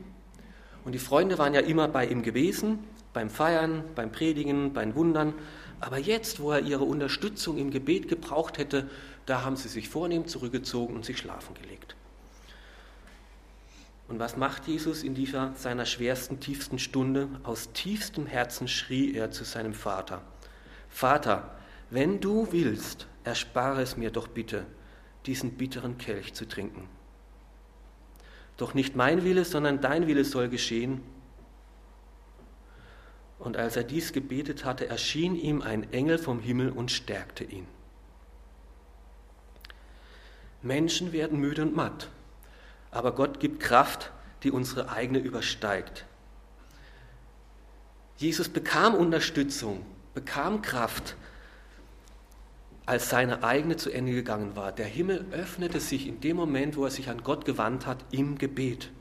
Und 0.86 0.93
die 0.93 1.00
Freunde 1.00 1.38
waren 1.38 1.53
ja 1.53 1.62
immer 1.62 1.88
bei 1.88 2.05
ihm 2.05 2.24
gewesen, 2.24 2.79
beim 3.13 3.30
Feiern, 3.30 3.84
beim 3.96 4.12
Predigen, 4.12 4.74
beim 4.74 4.96
Wundern. 4.96 5.34
Aber 5.80 5.98
jetzt, 5.98 6.39
wo 6.39 6.51
er 6.51 6.62
ihre 6.62 6.84
Unterstützung 6.84 7.58
im 7.58 7.72
Gebet 7.72 8.08
gebraucht 8.08 8.58
hätte, 8.58 8.89
da 9.25 9.44
haben 9.44 9.56
sie 9.56 9.70
sich 9.70 9.89
vornehm 9.89 10.28
zurückgezogen 10.28 10.96
und 10.96 11.06
sich 11.06 11.18
schlafen 11.18 11.54
gelegt. 11.62 11.96
Und 14.08 14.20
was 14.20 14.38
macht 14.38 14.68
Jesus 14.68 15.04
in 15.04 15.13
dieser 15.13 15.54
seiner 15.56 15.86
schwersten, 15.86 16.39
tiefsten 16.39 16.80
Stunde? 16.80 17.30
Aus 17.44 17.72
tiefstem 17.74 18.25
Herzen 18.25 18.68
schrie 18.68 19.13
er 19.13 19.30
zu 19.30 19.44
seinem 19.44 19.75
Vater: 19.75 20.24
Vater, 20.89 21.56
wenn 21.92 22.20
du 22.20 22.51
willst, 22.51 23.08
erspare 23.24 23.84
es 23.84 23.98
mir 23.98 24.10
doch 24.10 24.28
bitte, 24.28 24.66
diesen 25.28 25.51
bitteren 25.51 26.00
Kelch 26.00 26.34
zu 26.34 26.48
trinken. 26.48 26.88
Doch 28.58 28.74
nicht 28.74 28.96
mein 28.96 29.24
Wille, 29.24 29.46
sondern 29.46 29.80
dein 29.80 30.08
Wille 30.08 30.25
soll 30.25 30.50
geschehen. 30.50 31.01
Und 33.39 33.58
als 33.58 33.77
er 33.77 33.84
dies 33.84 34.13
gebetet 34.13 34.65
hatte, 34.65 34.88
erschien 34.88 35.36
ihm 35.36 35.62
ein 35.62 35.91
Engel 35.93 36.17
vom 36.17 36.39
Himmel 36.39 36.69
und 36.69 36.91
stärkte 36.91 37.46
ihn. 37.46 37.65
Menschen 40.62 41.13
werden 41.13 41.39
müde 41.39 41.62
und 41.62 41.75
matt, 41.75 42.10
aber 42.91 43.13
Gott 43.13 43.39
gibt 43.39 43.62
Kraft, 43.62 44.12
die 44.43 44.51
unsere 44.51 44.89
eigene 44.89 45.19
übersteigt. 45.19 46.05
Jesus 48.17 48.50
bekam 48.50 48.93
Unterstützung, 48.93 49.86
bekam 50.13 50.62
Kraft, 50.62 51.15
als 52.86 53.10
seine 53.10 53.43
eigene 53.43 53.77
zu 53.77 53.91
Ende 53.91 54.12
gegangen 54.12 54.55
war. 54.55 54.74
Der 54.74 54.88
Himmel 54.88 55.25
öffnete 55.31 55.79
sich 55.79 56.08
in 56.08 56.19
dem 56.19 56.36
Moment, 56.36 56.75
wo 56.75 56.84
er 56.84 56.91
sich 56.91 57.10
an 57.10 57.24
Gott 57.24 57.46
gewandt 57.46 57.86
hat, 57.86 58.03
im 58.12 58.38
Gebet. 58.38 58.91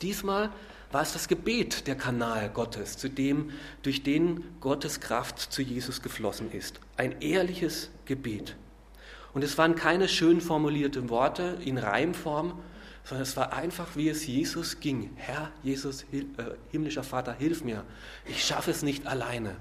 Diesmal 0.00 0.50
war 0.92 1.02
es 1.02 1.12
das 1.12 1.28
Gebet 1.28 1.86
der 1.86 1.96
Kanal 1.96 2.50
Gottes, 2.50 2.96
zu 2.96 3.08
dem, 3.08 3.50
durch 3.82 4.02
den 4.02 4.44
Gottes 4.60 5.00
Kraft 5.00 5.38
zu 5.38 5.62
Jesus 5.62 6.02
geflossen 6.02 6.52
ist. 6.52 6.80
Ein 6.96 7.20
ehrliches 7.20 7.90
Gebet. 8.04 8.56
Und 9.34 9.42
es 9.42 9.56
waren 9.58 9.74
keine 9.74 10.08
schön 10.08 10.40
formulierten 10.40 11.08
Worte 11.08 11.58
in 11.64 11.78
Reimform, 11.78 12.58
sondern 13.04 13.22
es 13.22 13.36
war 13.36 13.52
einfach, 13.52 13.96
wie 13.96 14.08
es 14.08 14.26
Jesus 14.26 14.80
ging. 14.80 15.10
Herr 15.16 15.50
Jesus, 15.62 16.04
äh, 16.12 16.24
himmlischer 16.70 17.02
Vater, 17.02 17.32
hilf 17.32 17.64
mir. 17.64 17.84
Ich 18.26 18.44
schaffe 18.44 18.70
es 18.70 18.82
nicht 18.82 19.06
alleine 19.06 19.56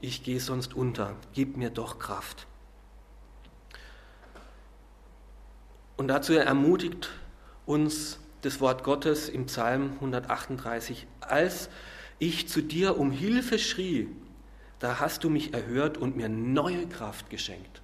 ich 0.00 0.22
gehe 0.22 0.40
sonst 0.40 0.74
unter, 0.74 1.16
gib 1.34 1.56
mir 1.56 1.70
doch 1.70 1.98
Kraft. 1.98 2.46
Und 5.96 6.08
dazu 6.08 6.32
ermutigt 6.32 7.10
uns 7.66 8.18
das 8.42 8.60
Wort 8.60 8.84
Gottes 8.84 9.28
im 9.28 9.46
Psalm 9.46 9.92
138, 9.94 11.06
als 11.20 11.68
ich 12.18 12.48
zu 12.48 12.62
dir 12.62 12.98
um 12.98 13.10
Hilfe 13.10 13.58
schrie, 13.58 14.08
da 14.78 14.98
hast 14.98 15.24
du 15.24 15.30
mich 15.30 15.52
erhört 15.52 15.98
und 15.98 16.16
mir 16.16 16.28
neue 16.28 16.86
Kraft 16.86 17.30
geschenkt. 17.30 17.82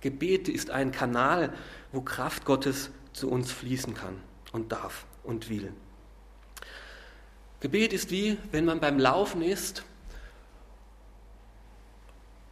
Gebet 0.00 0.48
ist 0.48 0.70
ein 0.70 0.92
Kanal, 0.92 1.52
wo 1.92 2.00
Kraft 2.00 2.44
Gottes 2.44 2.90
zu 3.12 3.30
uns 3.30 3.50
fließen 3.50 3.94
kann 3.94 4.20
und 4.52 4.72
darf 4.72 5.06
und 5.22 5.48
will. 5.50 5.72
Gebet 7.60 7.92
ist 7.92 8.10
wie, 8.10 8.38
wenn 8.52 8.64
man 8.64 8.80
beim 8.80 8.98
Laufen 8.98 9.42
ist 9.42 9.82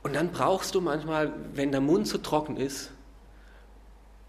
und 0.03 0.15
dann 0.15 0.33
brauchst 0.33 0.75
du 0.75 0.81
manchmal, 0.81 1.33
wenn 1.55 1.71
der 1.73 1.81
Mund 1.81 2.09
so 2.09 2.19
trocken 2.19 2.57
ist 2.57 2.91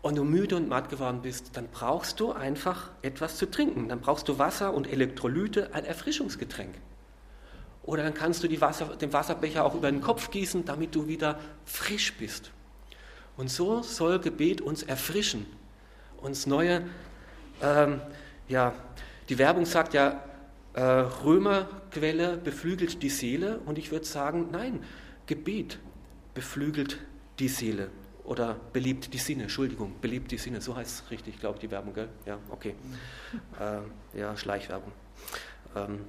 und 0.06 0.20
du 0.20 0.24
müde 0.24 0.56
und 0.56 0.70
matt 0.70 0.90
geworden 0.90 1.22
bist, 1.24 1.58
dann 1.58 1.68
brauchst 1.68 2.20
du 2.20 2.32
einfach 2.32 2.92
etwas 3.02 3.38
zu 3.38 3.50
trinken. 3.50 3.90
Dann 3.90 4.02
brauchst 4.02 4.28
du 4.28 4.38
Wasser 4.38 4.72
und 4.72 4.86
Elektrolyte, 4.86 5.74
ein 5.74 5.84
Erfrischungsgetränk. 5.84 6.76
Oder 7.82 8.04
dann 8.04 8.14
kannst 8.14 8.44
du 8.44 8.62
Wasser, 8.62 8.96
den 8.98 9.14
Wasserbecher 9.14 9.66
auch 9.66 9.74
über 9.74 9.90
den 9.90 10.02
Kopf 10.02 10.30
gießen, 10.30 10.64
damit 10.64 10.94
du 10.94 11.08
wieder 11.08 11.40
frisch 11.66 12.14
bist. 12.20 12.52
Und 13.36 13.50
so 13.50 13.82
soll 13.82 14.20
Gebet 14.20 14.62
uns 14.62 14.84
erfrischen, 14.84 15.48
uns 16.18 16.46
neue, 16.46 16.84
ähm, 17.64 18.00
ja, 18.48 18.76
die 19.28 19.40
Werbung 19.40 19.66
sagt 19.66 19.96
ja, 19.96 20.24
äh, 20.74 20.84
Römerquelle 20.84 22.38
beflügelt 22.38 23.02
die 23.02 23.10
Seele. 23.10 23.58
Und 23.66 23.80
ich 23.80 23.92
würde 23.92 24.06
sagen, 24.06 24.50
nein, 24.52 24.84
Gebet 25.26 25.80
beflügelt 26.36 27.00
die 27.40 27.48
Seele 27.48 27.90
oder 28.26 28.56
beliebt 28.74 29.14
die 29.14 29.18
Sinne, 29.18 29.44
Entschuldigung, 29.44 29.94
beliebt 30.02 30.32
die 30.32 30.38
Sinne, 30.38 30.62
so 30.62 30.76
heißt 30.76 31.04
es 31.04 31.12
richtig, 31.12 31.40
glaube 31.40 31.56
ich, 31.56 31.62
die 31.62 31.72
Werbung, 31.72 31.94
gell? 31.94 32.10
Ja, 32.26 32.38
okay. 32.50 32.76
Äh, 33.60 34.20
ja, 34.20 34.36
Schleichwerbung. 34.36 34.92
Ähm, 35.76 36.00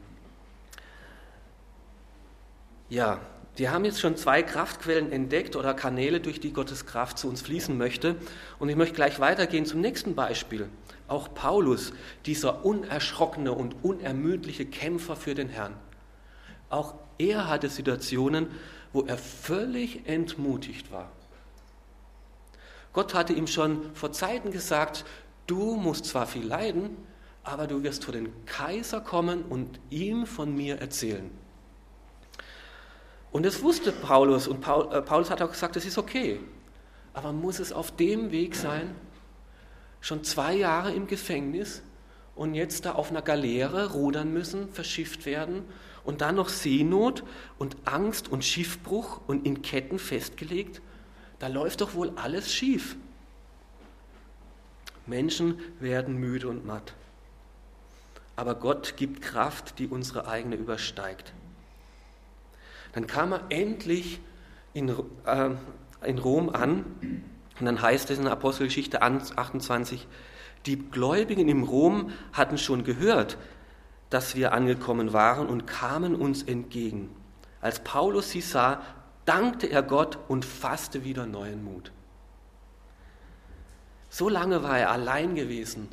ja, 2.88 3.20
wir 3.56 3.72
haben 3.72 3.84
jetzt 3.84 4.00
schon 4.00 4.16
zwei 4.16 4.42
Kraftquellen 4.42 5.10
entdeckt 5.10 5.56
oder 5.56 5.74
Kanäle, 5.74 6.20
durch 6.20 6.40
die 6.40 6.52
Gottes 6.52 6.86
Kraft 6.86 7.18
zu 7.18 7.28
uns 7.28 7.42
fließen 7.42 7.76
möchte. 7.76 8.16
Und 8.58 8.68
ich 8.68 8.76
möchte 8.76 8.94
gleich 8.94 9.18
weitergehen 9.18 9.64
zum 9.64 9.80
nächsten 9.80 10.14
Beispiel. 10.14 10.68
Auch 11.08 11.32
Paulus, 11.34 11.92
dieser 12.26 12.64
unerschrockene 12.64 13.52
und 13.52 13.76
unermüdliche 13.82 14.66
Kämpfer 14.66 15.16
für 15.16 15.34
den 15.34 15.48
Herrn. 15.48 15.74
Auch 16.68 16.94
er 17.18 17.48
hatte 17.48 17.68
Situationen, 17.68 18.48
wo 18.92 19.02
er 19.02 19.16
völlig 19.16 20.06
entmutigt 20.06 20.92
war. 20.92 21.10
Gott 22.96 23.12
hatte 23.12 23.34
ihm 23.34 23.46
schon 23.46 23.94
vor 23.94 24.10
Zeiten 24.12 24.50
gesagt, 24.52 25.04
du 25.46 25.76
musst 25.76 26.06
zwar 26.06 26.26
viel 26.26 26.46
leiden, 26.46 26.96
aber 27.44 27.66
du 27.66 27.82
wirst 27.82 28.06
vor 28.06 28.12
den 28.12 28.46
Kaiser 28.46 29.02
kommen 29.02 29.42
und 29.42 29.78
ihm 29.90 30.24
von 30.24 30.54
mir 30.56 30.80
erzählen. 30.80 31.30
Und 33.30 33.44
das 33.44 33.62
wusste 33.62 33.92
Paulus 33.92 34.48
und 34.48 34.62
Paul, 34.62 34.90
äh, 34.94 35.02
Paulus 35.02 35.28
hat 35.28 35.42
auch 35.42 35.50
gesagt, 35.50 35.76
das 35.76 35.84
ist 35.84 35.98
okay. 35.98 36.40
Aber 37.12 37.34
muss 37.34 37.58
es 37.58 37.70
auf 37.70 37.94
dem 37.94 38.30
Weg 38.30 38.56
sein? 38.56 38.94
Schon 40.00 40.24
zwei 40.24 40.54
Jahre 40.54 40.90
im 40.94 41.06
Gefängnis 41.06 41.82
und 42.34 42.54
jetzt 42.54 42.86
da 42.86 42.92
auf 42.92 43.10
einer 43.10 43.20
Galeere 43.20 43.92
rudern 43.92 44.32
müssen, 44.32 44.72
verschifft 44.72 45.26
werden 45.26 45.64
und 46.02 46.22
dann 46.22 46.36
noch 46.36 46.48
Seenot 46.48 47.24
und 47.58 47.76
Angst 47.84 48.32
und 48.32 48.42
Schiffbruch 48.42 49.20
und 49.26 49.44
in 49.44 49.60
Ketten 49.60 49.98
festgelegt, 49.98 50.80
da 51.38 51.48
läuft 51.48 51.80
doch 51.80 51.94
wohl 51.94 52.12
alles 52.16 52.52
schief. 52.52 52.96
Menschen 55.06 55.60
werden 55.80 56.16
müde 56.16 56.48
und 56.48 56.66
matt. 56.66 56.94
Aber 58.34 58.54
Gott 58.54 58.96
gibt 58.96 59.22
Kraft, 59.22 59.78
die 59.78 59.86
unsere 59.86 60.28
eigene 60.28 60.56
übersteigt. 60.56 61.32
Dann 62.92 63.06
kam 63.06 63.32
er 63.32 63.42
endlich 63.50 64.20
in, 64.72 64.88
äh, 64.88 65.50
in 66.04 66.18
Rom 66.18 66.50
an 66.50 66.84
und 67.58 67.66
dann 67.66 67.80
heißt 67.80 68.10
es 68.10 68.18
in 68.18 68.24
der 68.24 68.32
Apostelgeschichte 68.32 69.00
28, 69.02 70.06
die 70.66 70.78
Gläubigen 70.78 71.48
im 71.48 71.62
Rom 71.62 72.12
hatten 72.32 72.58
schon 72.58 72.84
gehört, 72.84 73.38
dass 74.10 74.34
wir 74.34 74.52
angekommen 74.52 75.12
waren 75.12 75.46
und 75.46 75.66
kamen 75.66 76.14
uns 76.14 76.42
entgegen. 76.42 77.10
Als 77.60 77.80
Paulus 77.80 78.30
sie 78.30 78.40
sah, 78.40 78.82
dankte 79.26 79.66
er 79.66 79.82
Gott 79.82 80.18
und 80.28 80.44
fasste 80.44 81.04
wieder 81.04 81.26
neuen 81.26 81.62
Mut. 81.62 81.92
So 84.08 84.30
lange 84.30 84.62
war 84.62 84.78
er 84.78 84.90
allein 84.90 85.34
gewesen, 85.34 85.88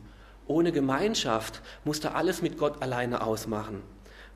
ohne 0.47 0.71
Gemeinschaft, 0.71 1.61
musste 1.83 2.15
alles 2.15 2.41
mit 2.41 2.57
Gott 2.57 2.81
alleine 2.81 3.21
ausmachen. 3.21 3.83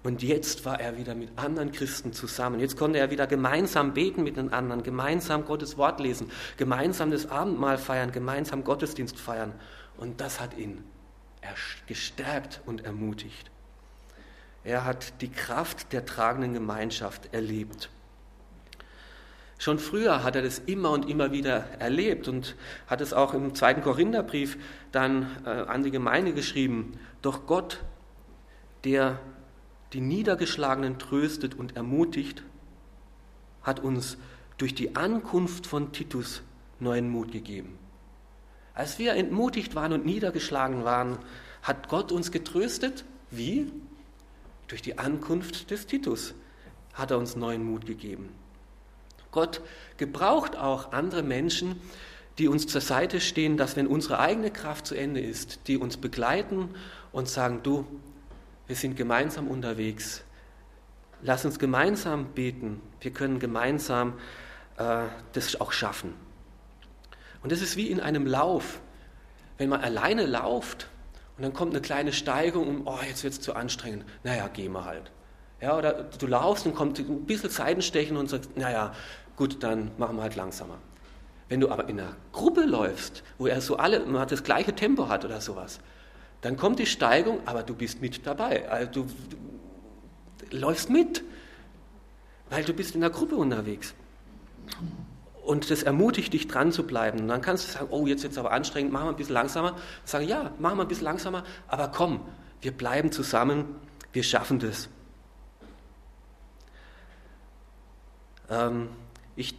Und 0.04 0.24
jetzt 0.24 0.66
war 0.66 0.80
er 0.80 0.98
wieder 0.98 1.16
mit 1.16 1.38
anderen 1.38 1.72
Christen 1.72 2.14
zusammen. 2.14 2.60
Jetzt 2.60 2.78
konnte 2.78 3.00
er 3.00 3.12
wieder 3.12 3.28
gemeinsam 3.28 3.94
beten 3.94 4.24
mit 4.24 4.38
den 4.38 4.54
anderen, 4.54 4.84
gemeinsam 4.84 5.46
Gottes 5.46 5.78
Wort 5.78 6.00
lesen, 6.00 6.32
gemeinsam 6.56 7.12
das 7.12 7.30
Abendmahl 7.30 7.78
feiern, 7.78 8.12
gemeinsam 8.12 8.64
Gottesdienst 8.64 9.20
feiern. 9.20 9.54
Und 9.98 10.22
das 10.22 10.40
hat 10.40 10.58
ihn 10.58 10.84
gestärkt 11.88 12.62
und 12.66 12.86
ermutigt. 12.86 13.52
Er 14.64 14.86
hat 14.86 15.22
die 15.22 15.32
Kraft 15.32 15.94
der 15.94 16.06
tragenden 16.06 16.54
Gemeinschaft 16.54 17.34
erlebt. 17.34 17.90
Schon 19.58 19.80
früher 19.80 20.24
hat 20.24 20.36
er 20.36 20.44
das 20.44 20.60
immer 20.60 20.92
und 20.92 21.10
immer 21.10 21.32
wieder 21.32 21.66
erlebt 21.80 22.28
und 22.28 22.56
hat 22.86 23.02
es 23.02 23.14
auch 23.14 23.34
im 23.34 23.56
zweiten 23.56 23.82
Korintherbrief 23.82 24.58
dann 24.92 25.26
äh, 25.46 25.50
an 25.50 25.84
die 25.84 25.92
Gemeinde 25.92 26.34
geschrieben. 26.34 27.00
Doch 27.22 27.48
Gott, 27.48 27.84
der 28.84 29.20
die 29.94 30.02
Niedergeschlagenen 30.02 31.00
tröstet 31.00 31.56
und 31.56 31.76
ermutigt, 31.76 32.44
hat 33.64 33.80
uns 33.80 34.18
durch 34.58 34.76
die 34.76 34.96
Ankunft 34.96 35.66
von 35.66 35.92
Titus 35.92 36.44
neuen 36.80 37.10
Mut 37.10 37.32
gegeben. 37.32 37.78
Als 38.76 39.00
wir 39.00 39.16
entmutigt 39.16 39.74
waren 39.74 39.92
und 39.92 40.06
niedergeschlagen 40.06 40.84
waren, 40.84 41.18
hat 41.64 41.90
Gott 41.90 42.12
uns 42.12 42.32
getröstet. 42.32 43.06
Wie? 43.32 43.72
Durch 44.68 44.84
die 44.84 45.00
Ankunft 45.00 45.72
des 45.72 45.88
Titus 45.88 46.36
hat 46.94 47.10
er 47.10 47.18
uns 47.18 47.36
neuen 47.36 47.64
Mut 47.64 47.88
gegeben. 47.88 48.30
Gott 49.38 49.62
gebraucht 49.98 50.58
auch 50.58 50.94
andere 50.94 51.22
Menschen, 51.22 51.80
die 52.40 52.48
uns 52.48 52.66
zur 52.66 52.82
Seite 52.82 53.22
stehen, 53.22 53.56
dass 53.56 53.76
wenn 53.76 53.86
unsere 53.86 54.18
eigene 54.18 54.50
Kraft 54.50 54.88
zu 54.88 54.96
Ende 54.96 55.22
ist, 55.22 55.68
die 55.68 55.78
uns 55.78 55.98
begleiten 55.98 56.74
und 57.12 57.30
sagen, 57.30 57.60
du, 57.62 57.86
wir 58.66 58.76
sind 58.76 58.96
gemeinsam 58.96 59.48
unterwegs. 59.48 60.24
Lass 61.22 61.46
uns 61.46 61.60
gemeinsam 61.60 62.34
beten. 62.34 62.82
Wir 63.00 63.12
können 63.12 63.38
gemeinsam 63.38 64.14
äh, 64.78 65.04
das 65.34 65.62
auch 65.62 65.72
schaffen. 65.72 66.16
Und 67.44 67.52
das 67.52 67.62
ist 67.62 67.78
wie 67.78 67.92
in 67.92 68.00
einem 68.00 68.26
Lauf. 68.26 68.82
Wenn 69.60 69.70
man 69.70 69.82
alleine 69.82 70.26
lauft, 70.26 70.90
und 71.38 71.44
dann 71.44 71.54
kommt 71.54 71.74
eine 71.74 71.82
kleine 71.82 72.12
Steigung 72.12 72.68
und 72.68 72.88
oh, 72.88 72.98
jetzt 73.08 73.24
wird 73.24 73.34
es 73.34 73.42
zu 73.42 73.54
anstrengend. 73.54 74.04
Naja, 74.24 74.50
geh 74.52 74.68
mal 74.68 74.86
halt. 74.86 75.12
Ja, 75.62 75.78
oder 75.78 76.06
du 76.18 76.28
laufst 76.28 76.66
und 76.66 76.76
kommt 76.76 77.00
ein 77.00 77.26
bisschen 77.26 77.52
Seitenstechen 77.52 78.18
und 78.18 78.30
sagst, 78.30 78.58
naja, 78.58 78.94
gut, 79.38 79.64
dann 79.64 79.92
machen 79.98 80.18
wir 80.18 80.24
halt 80.24 80.36
langsamer. 80.36 80.78
Wenn 81.50 81.62
du 81.62 81.70
aber 81.70 81.88
in 81.88 82.00
einer 82.00 82.16
Gruppe 82.34 82.66
läufst, 82.66 83.24
wo 83.38 83.48
er 83.48 83.62
so 83.62 83.78
alle, 83.78 84.06
man 84.06 84.28
das 84.28 84.44
gleiche 84.44 84.76
Tempo 84.76 85.08
hat 85.08 85.24
oder 85.24 85.40
sowas, 85.40 85.80
dann 86.42 86.58
kommt 86.58 86.80
die 86.80 86.86
Steigung, 86.86 87.40
aber 87.46 87.64
du 87.64 87.74
bist 87.74 88.02
mit 88.02 88.28
dabei. 88.28 88.70
Also 88.70 89.04
du, 89.04 89.08
du 90.50 90.58
läufst 90.58 90.90
mit, 90.90 91.24
weil 92.50 92.64
du 92.64 92.74
bist 92.74 92.96
in 92.96 93.02
der 93.02 93.10
Gruppe 93.10 93.36
unterwegs. 93.36 93.94
Und 95.44 95.72
das 95.72 95.84
ermutigt 95.84 96.34
dich, 96.34 96.48
dran 96.48 96.74
zu 96.74 96.86
bleiben. 96.86 97.22
Und 97.22 97.28
dann 97.30 97.42
kannst 97.42 97.68
du 97.68 97.72
sagen, 97.72 97.88
oh, 97.90 98.06
jetzt 98.06 98.24
wird 98.24 98.34
es 98.34 98.38
aber 98.38 98.52
anstrengend, 98.52 98.92
machen 98.92 99.06
wir 99.06 99.12
ein 99.12 99.16
bisschen 99.16 99.34
langsamer. 99.34 99.78
Sagen, 100.04 100.28
ja, 100.28 100.52
machen 100.60 100.78
wir 100.78 100.82
ein 100.84 100.88
bisschen 100.90 101.06
langsamer, 101.06 101.44
aber 101.70 101.88
komm, 101.88 102.20
wir 102.62 102.72
bleiben 102.72 103.14
zusammen, 103.14 103.76
wir 104.12 104.24
schaffen 104.24 104.60
das. 104.60 104.90
Ähm, 108.50 108.90
ich, 109.38 109.56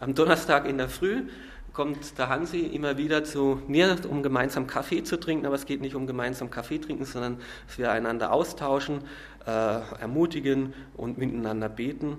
am 0.00 0.14
Donnerstag 0.14 0.66
in 0.66 0.78
der 0.78 0.88
Früh 0.88 1.24
kommt 1.72 2.16
der 2.16 2.30
Hansi 2.30 2.60
immer 2.60 2.96
wieder 2.96 3.22
zu 3.24 3.60
mir, 3.68 3.98
um 4.08 4.22
gemeinsam 4.22 4.66
Kaffee 4.66 5.02
zu 5.02 5.18
trinken, 5.18 5.44
aber 5.44 5.56
es 5.56 5.66
geht 5.66 5.82
nicht 5.82 5.94
um 5.94 6.06
gemeinsam 6.06 6.50
Kaffee 6.50 6.78
trinken, 6.78 7.04
sondern 7.04 7.38
dass 7.66 7.76
wir 7.76 7.92
einander 7.92 8.32
austauschen, 8.32 9.02
äh, 9.46 9.50
ermutigen 9.50 10.72
und 10.96 11.18
miteinander 11.18 11.68
beten. 11.68 12.16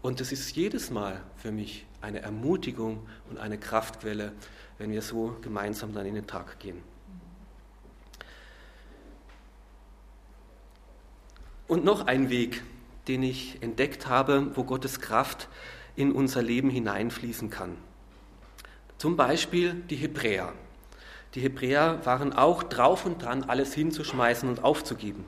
Und 0.00 0.20
das 0.20 0.32
ist 0.32 0.56
jedes 0.56 0.90
Mal 0.90 1.20
für 1.36 1.52
mich 1.52 1.84
eine 2.00 2.22
Ermutigung 2.22 3.06
und 3.28 3.38
eine 3.38 3.58
Kraftquelle, 3.58 4.32
wenn 4.78 4.90
wir 4.92 5.02
so 5.02 5.36
gemeinsam 5.42 5.92
dann 5.92 6.06
in 6.06 6.14
den 6.14 6.26
Tag 6.26 6.58
gehen. 6.58 6.80
Und 11.66 11.84
noch 11.84 12.06
ein 12.06 12.30
Weg, 12.30 12.62
den 13.08 13.22
ich 13.22 13.58
entdeckt 13.60 14.06
habe, 14.06 14.52
wo 14.54 14.64
Gottes 14.64 15.00
Kraft 15.00 15.48
in 15.96 16.12
unser 16.12 16.42
Leben 16.42 16.70
hineinfließen 16.70 17.50
kann. 17.50 17.76
Zum 18.98 19.16
Beispiel 19.16 19.74
die 19.90 19.96
Hebräer. 19.96 20.52
Die 21.34 21.40
Hebräer 21.40 22.00
waren 22.04 22.32
auch 22.32 22.62
drauf 22.62 23.04
und 23.04 23.22
dran, 23.22 23.44
alles 23.44 23.74
hinzuschmeißen 23.74 24.48
und 24.48 24.64
aufzugeben. 24.64 25.24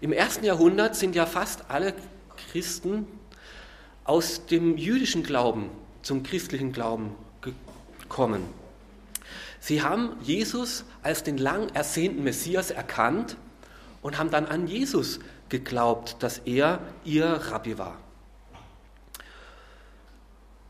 Im 0.00 0.12
ersten 0.12 0.44
Jahrhundert 0.44 0.94
sind 0.94 1.16
ja 1.16 1.26
fast 1.26 1.70
alle 1.70 1.94
Christen 2.52 3.06
aus 4.04 4.46
dem 4.46 4.76
jüdischen 4.76 5.22
Glauben 5.22 5.70
zum 6.02 6.22
christlichen 6.22 6.72
Glauben 6.72 7.14
gekommen. 7.40 8.44
Sie 9.60 9.82
haben 9.82 10.16
Jesus 10.22 10.84
als 11.02 11.22
den 11.22 11.38
lang 11.38 11.70
ersehnten 11.70 12.22
Messias 12.22 12.70
erkannt 12.70 13.36
und 14.02 14.18
haben 14.18 14.30
dann 14.30 14.44
an 14.44 14.66
Jesus 14.66 15.20
geglaubt, 15.48 16.16
dass 16.22 16.38
er 16.40 16.80
ihr 17.04 17.24
Rabbi 17.24 17.78
war. 17.78 17.96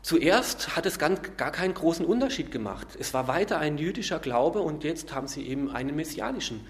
Zuerst 0.05 0.75
hat 0.75 0.85
es 0.85 0.99
gar 0.99 1.17
keinen 1.51 1.73
großen 1.73 2.05
Unterschied 2.05 2.51
gemacht. 2.51 2.89
Es 2.99 3.15
war 3.15 3.27
weiter 3.27 3.57
ein 3.57 3.79
jüdischer 3.79 4.19
Glaube 4.19 4.59
und 4.59 4.83
jetzt 4.83 5.15
haben 5.15 5.27
sie 5.27 5.47
eben 5.47 5.71
einen 5.71 5.95
messianischen 5.95 6.63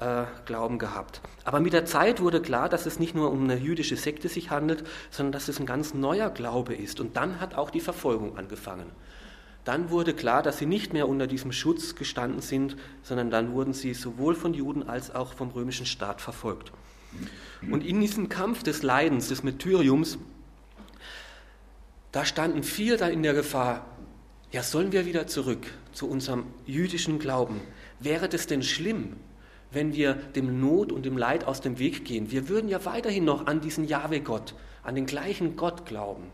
äh, 0.00 0.22
Glauben 0.46 0.78
gehabt. 0.78 1.20
Aber 1.44 1.60
mit 1.60 1.74
der 1.74 1.84
Zeit 1.84 2.22
wurde 2.22 2.40
klar, 2.40 2.70
dass 2.70 2.86
es 2.86 2.98
nicht 2.98 3.14
nur 3.14 3.30
um 3.30 3.44
eine 3.44 3.58
jüdische 3.58 3.96
Sekte 3.96 4.30
sich 4.30 4.48
handelt, 4.48 4.82
sondern 5.10 5.32
dass 5.32 5.48
es 5.48 5.60
ein 5.60 5.66
ganz 5.66 5.92
neuer 5.92 6.30
Glaube 6.30 6.74
ist. 6.74 7.00
Und 7.00 7.18
dann 7.18 7.38
hat 7.38 7.54
auch 7.54 7.68
die 7.68 7.80
Verfolgung 7.80 8.38
angefangen. 8.38 8.86
Dann 9.66 9.90
wurde 9.90 10.14
klar, 10.14 10.42
dass 10.42 10.56
sie 10.56 10.64
nicht 10.64 10.94
mehr 10.94 11.06
unter 11.06 11.26
diesem 11.26 11.52
Schutz 11.52 11.96
gestanden 11.96 12.40
sind, 12.40 12.76
sondern 13.02 13.30
dann 13.30 13.52
wurden 13.52 13.74
sie 13.74 13.92
sowohl 13.92 14.34
von 14.34 14.54
Juden 14.54 14.88
als 14.88 15.14
auch 15.14 15.34
vom 15.34 15.50
römischen 15.50 15.84
Staat 15.84 16.22
verfolgt. 16.22 16.72
Und 17.70 17.84
in 17.84 18.00
diesem 18.00 18.30
Kampf 18.30 18.62
des 18.62 18.82
Leidens, 18.82 19.28
des 19.28 19.42
Martyriums, 19.42 20.16
da 22.14 22.24
standen 22.24 22.62
viele 22.62 22.96
da 22.96 23.08
in 23.08 23.24
der 23.24 23.34
Gefahr, 23.34 23.84
ja, 24.52 24.62
sollen 24.62 24.92
wir 24.92 25.04
wieder 25.04 25.26
zurück 25.26 25.66
zu 25.90 26.08
unserem 26.08 26.46
jüdischen 26.64 27.18
Glauben? 27.18 27.60
Wäre 27.98 28.28
das 28.28 28.46
denn 28.46 28.62
schlimm, 28.62 29.16
wenn 29.72 29.94
wir 29.94 30.14
dem 30.14 30.60
Not 30.60 30.92
und 30.92 31.04
dem 31.04 31.18
Leid 31.18 31.42
aus 31.42 31.60
dem 31.60 31.80
Weg 31.80 32.04
gehen? 32.04 32.30
Wir 32.30 32.48
würden 32.48 32.68
ja 32.68 32.84
weiterhin 32.84 33.24
noch 33.24 33.48
an 33.48 33.60
diesen 33.60 33.84
Jahwe-Gott, 33.84 34.54
an 34.84 34.94
den 34.94 35.06
gleichen 35.06 35.56
Gott 35.56 35.86
glauben. 35.86 36.30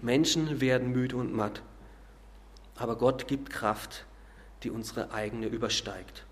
Menschen 0.00 0.60
werden 0.60 0.92
müde 0.92 1.16
und 1.16 1.34
matt, 1.34 1.62
aber 2.76 2.98
Gott 2.98 3.26
gibt 3.26 3.50
Kraft, 3.50 4.06
die 4.62 4.70
unsere 4.70 5.10
eigene 5.10 5.48
übersteigt. 5.48 6.26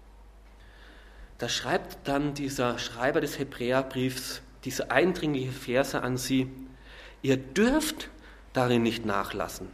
Da 1.38 1.48
schreibt 1.48 2.06
dann 2.06 2.34
dieser 2.34 2.78
Schreiber 2.78 3.20
des 3.20 3.40
Hebräerbriefs 3.40 4.42
diese 4.62 4.92
eindringliche 4.92 5.50
Verse 5.50 6.00
an 6.00 6.16
sie, 6.16 6.48
ihr 7.24 7.38
dürft 7.38 8.10
darin 8.52 8.82
nicht 8.82 9.06
nachlassen. 9.06 9.68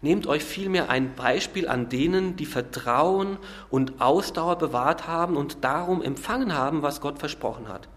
Nehmt 0.00 0.28
euch 0.28 0.44
vielmehr 0.44 0.88
ein 0.88 1.16
Beispiel 1.16 1.68
an 1.68 1.88
denen, 1.88 2.36
die 2.36 2.46
Vertrauen 2.46 3.38
und 3.68 4.00
Ausdauer 4.00 4.56
bewahrt 4.56 5.08
haben 5.08 5.36
und 5.36 5.64
darum 5.64 6.02
empfangen 6.02 6.54
haben, 6.54 6.82
was 6.82 7.00
Gott 7.00 7.18
versprochen 7.18 7.68
hat. 7.68 7.88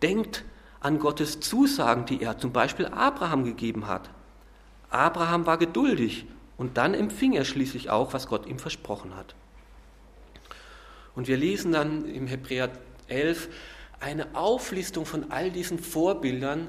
Denkt 0.00 0.44
an 0.80 0.98
Gottes 0.98 1.40
Zusagen, 1.40 2.06
die 2.06 2.22
er 2.22 2.38
zum 2.38 2.52
Beispiel 2.52 2.86
Abraham 2.86 3.44
gegeben 3.44 3.86
hat. 3.86 4.08
Abraham 4.88 5.44
war 5.44 5.58
geduldig 5.58 6.26
und 6.56 6.78
dann 6.78 6.94
empfing 6.94 7.34
er 7.34 7.44
schließlich 7.44 7.90
auch, 7.90 8.14
was 8.14 8.28
Gott 8.28 8.46
ihm 8.46 8.58
versprochen 8.58 9.14
hat. 9.14 9.34
Und 11.14 11.28
wir 11.28 11.36
lesen 11.36 11.72
dann 11.72 12.06
im 12.06 12.28
Hebräer 12.28 12.70
11 13.08 13.50
eine 14.00 14.34
Auflistung 14.34 15.04
von 15.04 15.30
all 15.30 15.50
diesen 15.50 15.78
Vorbildern 15.78 16.68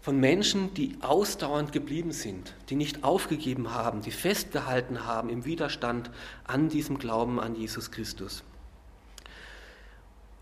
von 0.00 0.18
Menschen, 0.18 0.72
die 0.74 0.96
ausdauernd 1.02 1.72
geblieben 1.72 2.12
sind, 2.12 2.54
die 2.70 2.76
nicht 2.76 3.04
aufgegeben 3.04 3.74
haben, 3.74 4.00
die 4.00 4.10
festgehalten 4.10 5.04
haben 5.04 5.28
im 5.28 5.44
Widerstand 5.44 6.10
an 6.44 6.68
diesem 6.68 6.98
Glauben 6.98 7.38
an 7.38 7.54
Jesus 7.54 7.90
Christus. 7.90 8.42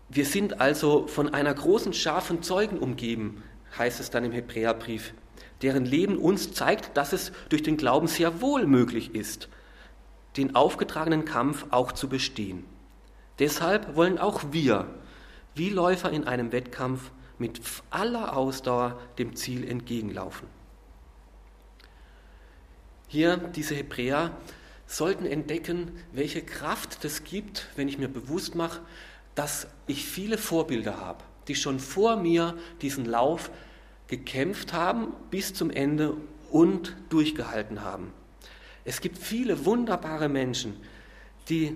Wir 0.07 0.25
sind 0.25 0.61
also 0.61 1.07
von 1.07 1.33
einer 1.33 1.53
großen 1.53 1.93
Schar 1.93 2.21
von 2.21 2.41
Zeugen 2.41 2.79
umgeben, 2.79 3.43
heißt 3.77 3.99
es 3.99 4.09
dann 4.09 4.23
im 4.23 4.31
Hebräerbrief, 4.31 5.13
deren 5.61 5.85
Leben 5.85 6.17
uns 6.17 6.53
zeigt, 6.53 6.95
dass 6.95 7.13
es 7.13 7.31
durch 7.49 7.61
den 7.61 7.77
Glauben 7.77 8.07
sehr 8.07 8.41
wohl 8.41 8.65
möglich 8.65 9.13
ist, 9.13 9.49
den 10.37 10.55
aufgetragenen 10.55 11.25
Kampf 11.25 11.65
auch 11.69 11.91
zu 11.91 12.07
bestehen. 12.07 12.63
Deshalb 13.39 13.95
wollen 13.95 14.17
auch 14.17 14.41
wir, 14.51 14.87
wie 15.53 15.69
Läufer 15.69 16.11
in 16.11 16.25
einem 16.25 16.51
Wettkampf, 16.51 17.11
mit 17.39 17.59
aller 17.89 18.35
Ausdauer 18.35 18.99
dem 19.17 19.35
Ziel 19.35 19.67
entgegenlaufen. 19.67 20.47
Hier, 23.07 23.37
diese 23.37 23.73
Hebräer 23.73 24.37
sollten 24.85 25.25
entdecken, 25.25 25.91
welche 26.11 26.43
Kraft 26.43 27.03
das 27.03 27.23
gibt, 27.23 27.67
wenn 27.75 27.87
ich 27.87 27.97
mir 27.97 28.07
bewusst 28.07 28.55
mache, 28.55 28.81
dass 29.35 29.67
ich 29.87 30.05
viele 30.05 30.37
Vorbilder 30.37 30.99
habe, 30.99 31.23
die 31.47 31.55
schon 31.55 31.79
vor 31.79 32.17
mir 32.17 32.57
diesen 32.81 33.05
Lauf 33.05 33.49
gekämpft 34.07 34.73
haben 34.73 35.13
bis 35.31 35.53
zum 35.53 35.69
Ende 35.69 36.17
und 36.51 36.95
durchgehalten 37.09 37.81
haben. 37.83 38.11
Es 38.85 39.01
gibt 39.01 39.17
viele 39.17 39.65
wunderbare 39.65 40.29
Menschen, 40.29 40.75
die 41.49 41.75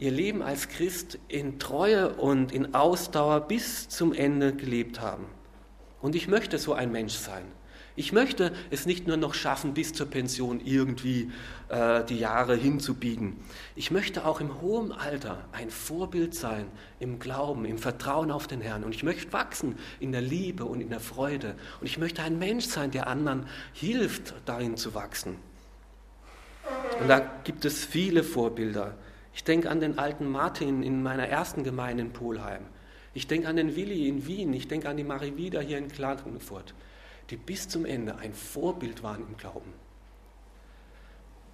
ihr 0.00 0.10
Leben 0.10 0.42
als 0.42 0.68
Christ 0.68 1.18
in 1.28 1.58
Treue 1.58 2.14
und 2.14 2.52
in 2.52 2.74
Ausdauer 2.74 3.42
bis 3.42 3.88
zum 3.88 4.12
Ende 4.12 4.54
gelebt 4.54 5.00
haben. 5.00 5.26
Und 6.00 6.16
ich 6.16 6.26
möchte 6.26 6.58
so 6.58 6.72
ein 6.72 6.90
Mensch 6.90 7.14
sein. 7.14 7.44
Ich 7.96 8.12
möchte 8.12 8.52
es 8.70 8.86
nicht 8.86 9.06
nur 9.06 9.18
noch 9.18 9.34
schaffen, 9.34 9.74
bis 9.74 9.92
zur 9.92 10.06
Pension 10.06 10.60
irgendwie 10.64 11.30
äh, 11.68 12.02
die 12.04 12.18
Jahre 12.18 12.54
hinzubiegen. 12.54 13.36
Ich 13.76 13.90
möchte 13.90 14.24
auch 14.24 14.40
im 14.40 14.62
hohen 14.62 14.90
Alter 14.90 15.44
ein 15.52 15.68
Vorbild 15.68 16.34
sein 16.34 16.66
im 16.98 17.18
Glauben, 17.18 17.66
im 17.66 17.76
Vertrauen 17.76 18.30
auf 18.30 18.46
den 18.46 18.62
Herrn. 18.62 18.84
Und 18.84 18.94
ich 18.94 19.02
möchte 19.02 19.30
wachsen 19.34 19.76
in 19.98 20.12
der 20.12 20.22
Liebe 20.22 20.64
und 20.64 20.80
in 20.80 20.88
der 20.88 21.00
Freude. 21.00 21.56
Und 21.80 21.88
ich 21.88 21.98
möchte 21.98 22.22
ein 22.22 22.38
Mensch 22.38 22.64
sein, 22.64 22.90
der 22.90 23.06
anderen 23.06 23.46
hilft, 23.74 24.32
darin 24.46 24.78
zu 24.78 24.94
wachsen. 24.94 25.36
Und 27.00 27.08
da 27.08 27.18
gibt 27.44 27.66
es 27.66 27.84
viele 27.84 28.22
Vorbilder. 28.22 28.96
Ich 29.32 29.44
denke 29.44 29.70
an 29.70 29.80
den 29.80 29.98
alten 29.98 30.28
Martin 30.28 30.82
in 30.82 31.02
meiner 31.02 31.26
ersten 31.26 31.64
Gemeinde 31.64 32.02
in 32.02 32.12
Polheim. 32.12 32.66
Ich 33.14 33.26
denke 33.26 33.48
an 33.48 33.56
den 33.56 33.76
Willi 33.76 34.08
in 34.08 34.26
Wien. 34.26 34.52
Ich 34.52 34.68
denke 34.68 34.88
an 34.88 34.96
die 34.96 35.04
Marie 35.04 35.36
Wieder 35.36 35.60
hier 35.60 35.78
in 35.78 35.88
Klagenfurt, 35.88 36.74
die 37.30 37.36
bis 37.36 37.68
zum 37.68 37.84
Ende 37.84 38.16
ein 38.16 38.34
Vorbild 38.34 39.02
waren 39.02 39.26
im 39.26 39.36
Glauben. 39.36 39.72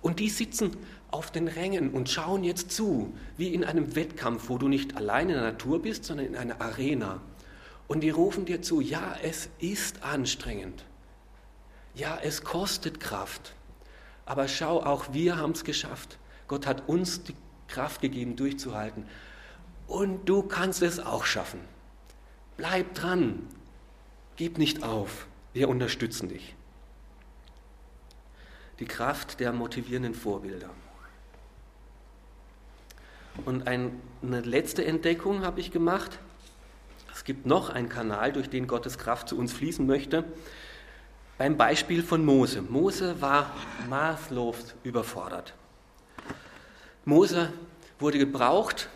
Und 0.02 0.20
die 0.20 0.28
sitzen 0.28 0.76
auf 1.10 1.30
den 1.30 1.48
Rängen 1.48 1.90
und 1.90 2.08
schauen 2.08 2.44
jetzt 2.44 2.70
zu, 2.70 3.14
wie 3.36 3.52
in 3.52 3.64
einem 3.64 3.96
Wettkampf, 3.96 4.48
wo 4.48 4.58
du 4.58 4.68
nicht 4.68 4.96
allein 4.96 5.28
in 5.28 5.34
der 5.34 5.42
Natur 5.42 5.82
bist, 5.82 6.04
sondern 6.04 6.26
in 6.26 6.36
einer 6.36 6.60
Arena. 6.60 7.20
Und 7.88 8.00
die 8.00 8.10
rufen 8.10 8.44
dir 8.44 8.62
zu, 8.62 8.80
ja, 8.80 9.16
es 9.22 9.48
ist 9.58 10.02
anstrengend. 10.02 10.84
Ja, 11.94 12.18
es 12.22 12.44
kostet 12.44 13.00
Kraft. 13.00 13.54
Aber 14.26 14.48
schau, 14.48 14.82
auch 14.82 15.12
wir 15.12 15.38
haben 15.38 15.52
es 15.52 15.64
geschafft. 15.64 16.18
Gott 16.46 16.66
hat 16.66 16.88
uns 16.88 17.22
die 17.24 17.34
Kraft 17.68 18.00
gegeben, 18.00 18.36
durchzuhalten. 18.36 19.06
Und 19.86 20.28
du 20.28 20.42
kannst 20.42 20.82
es 20.82 20.98
auch 20.98 21.24
schaffen. 21.24 21.60
Bleib 22.56 22.94
dran. 22.94 23.46
Gib 24.36 24.58
nicht 24.58 24.82
auf. 24.82 25.26
Wir 25.52 25.68
unterstützen 25.68 26.28
dich. 26.28 26.54
Die 28.78 28.84
Kraft 28.84 29.40
der 29.40 29.52
motivierenden 29.52 30.14
Vorbilder. 30.14 30.70
Und 33.44 33.66
eine 33.68 33.90
letzte 34.22 34.84
Entdeckung 34.84 35.44
habe 35.44 35.60
ich 35.60 35.70
gemacht. 35.70 36.18
Es 37.12 37.24
gibt 37.24 37.46
noch 37.46 37.70
einen 37.70 37.88
Kanal, 37.88 38.32
durch 38.32 38.50
den 38.50 38.66
Gottes 38.66 38.98
Kraft 38.98 39.28
zu 39.28 39.38
uns 39.38 39.52
fließen 39.52 39.86
möchte. 39.86 40.24
Beim 41.38 41.56
Beispiel 41.56 42.02
von 42.02 42.24
Mose. 42.24 42.62
Mose 42.62 43.20
war 43.20 43.52
maßlos 43.88 44.74
überfordert. 44.84 45.54
Mose 47.08 47.52
wurde 48.00 48.18
gebraucht 48.18 48.88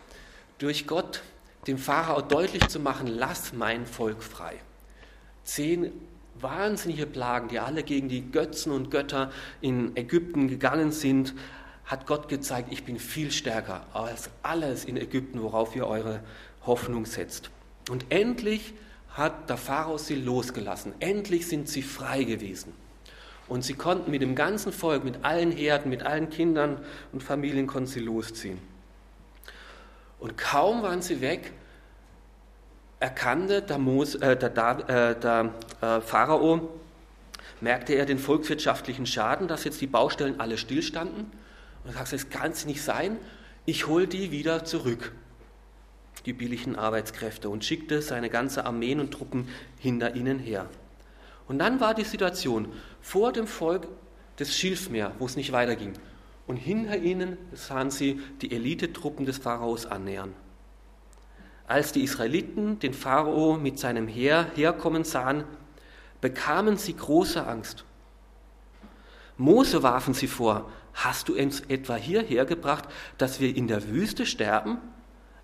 durch 0.58 0.88
Gott, 0.88 1.22
dem 1.68 1.78
Pharao 1.78 2.20
deutlich 2.20 2.66
zu 2.66 2.80
machen, 2.80 3.06
lass 3.06 3.52
mein 3.52 3.86
Volk 3.86 4.24
frei. 4.24 4.56
Zehn 5.44 5.92
wahnsinnige 6.34 7.06
Plagen, 7.06 7.46
die 7.46 7.60
alle 7.60 7.84
gegen 7.84 8.08
die 8.08 8.28
Götzen 8.32 8.72
und 8.72 8.90
Götter 8.90 9.30
in 9.60 9.96
Ägypten 9.96 10.48
gegangen 10.48 10.90
sind, 10.90 11.34
hat 11.84 12.08
Gott 12.08 12.28
gezeigt, 12.28 12.72
ich 12.72 12.82
bin 12.82 12.98
viel 12.98 13.30
stärker 13.30 13.86
als 13.92 14.28
alles 14.42 14.84
in 14.84 14.96
Ägypten, 14.96 15.40
worauf 15.40 15.76
ihr 15.76 15.86
eure 15.86 16.18
Hoffnung 16.66 17.06
setzt. 17.06 17.50
Und 17.90 18.06
endlich 18.10 18.74
hat 19.10 19.48
der 19.48 19.56
Pharao 19.56 19.98
sie 19.98 20.16
losgelassen. 20.16 20.94
Endlich 20.98 21.46
sind 21.46 21.68
sie 21.68 21.82
frei 21.82 22.24
gewesen. 22.24 22.72
Und 23.50 23.62
sie 23.62 23.74
konnten 23.74 24.12
mit 24.12 24.22
dem 24.22 24.36
ganzen 24.36 24.72
Volk, 24.72 25.02
mit 25.02 25.24
allen 25.24 25.50
Herden, 25.50 25.90
mit 25.90 26.04
allen 26.04 26.30
Kindern 26.30 26.78
und 27.12 27.20
Familien 27.20 27.66
konnten 27.66 27.88
sie 27.88 27.98
losziehen. 27.98 28.58
Und 30.20 30.38
kaum 30.38 30.82
waren 30.82 31.02
sie 31.02 31.20
weg, 31.20 31.52
erkannte 33.00 33.60
der, 33.60 33.78
Mose, 33.78 34.22
äh, 34.22 34.36
der, 34.36 34.50
äh, 34.88 35.18
der 35.18 35.52
äh, 35.80 36.00
Pharao, 36.00 36.70
merkte 37.60 37.94
er 37.94 38.06
den 38.06 38.20
volkswirtschaftlichen 38.20 39.04
Schaden, 39.04 39.48
dass 39.48 39.64
jetzt 39.64 39.80
die 39.80 39.88
Baustellen 39.88 40.38
alle 40.38 40.56
stillstanden 40.56 41.26
und 41.82 41.92
sagte, 41.92 42.14
es 42.14 42.30
kann 42.30 42.52
es 42.52 42.66
nicht 42.66 42.82
sein, 42.82 43.16
ich 43.66 43.88
hole 43.88 44.06
die 44.06 44.30
wieder 44.30 44.64
zurück, 44.64 45.10
die 46.24 46.34
billigen 46.34 46.76
Arbeitskräfte, 46.76 47.48
und 47.48 47.64
schickte 47.64 48.00
seine 48.00 48.30
ganze 48.30 48.64
Armeen 48.64 49.00
und 49.00 49.10
Truppen 49.10 49.48
hinter 49.80 50.14
ihnen 50.14 50.38
her. 50.38 50.68
Und 51.50 51.58
dann 51.58 51.80
war 51.80 51.94
die 51.94 52.04
Situation 52.04 52.68
vor 53.00 53.32
dem 53.32 53.48
Volk 53.48 53.88
das 54.36 54.56
Schilfmeer, 54.56 55.10
wo 55.18 55.26
es 55.26 55.34
nicht 55.34 55.50
weiterging. 55.50 55.94
Und 56.46 56.56
hinter 56.56 56.96
ihnen 56.96 57.36
sahen 57.52 57.90
sie 57.90 58.20
die 58.40 58.52
Elitetruppen 58.52 59.26
des 59.26 59.38
Pharaos 59.38 59.84
annähern. 59.84 60.32
Als 61.66 61.90
die 61.90 62.04
Israeliten 62.04 62.78
den 62.78 62.94
Pharao 62.94 63.56
mit 63.56 63.80
seinem 63.80 64.06
Heer 64.06 64.46
herkommen 64.54 65.02
sahen, 65.02 65.42
bekamen 66.20 66.76
sie 66.76 66.94
große 66.94 67.44
Angst. 67.44 67.84
Mose 69.36 69.82
warfen 69.82 70.14
sie 70.14 70.28
vor, 70.28 70.70
hast 70.94 71.28
du 71.28 71.36
uns 71.36 71.62
etwa 71.62 71.96
hierher 71.96 72.44
gebracht, 72.44 72.84
dass 73.18 73.40
wir 73.40 73.56
in 73.56 73.66
der 73.66 73.88
Wüste 73.88 74.24
sterben? 74.24 74.78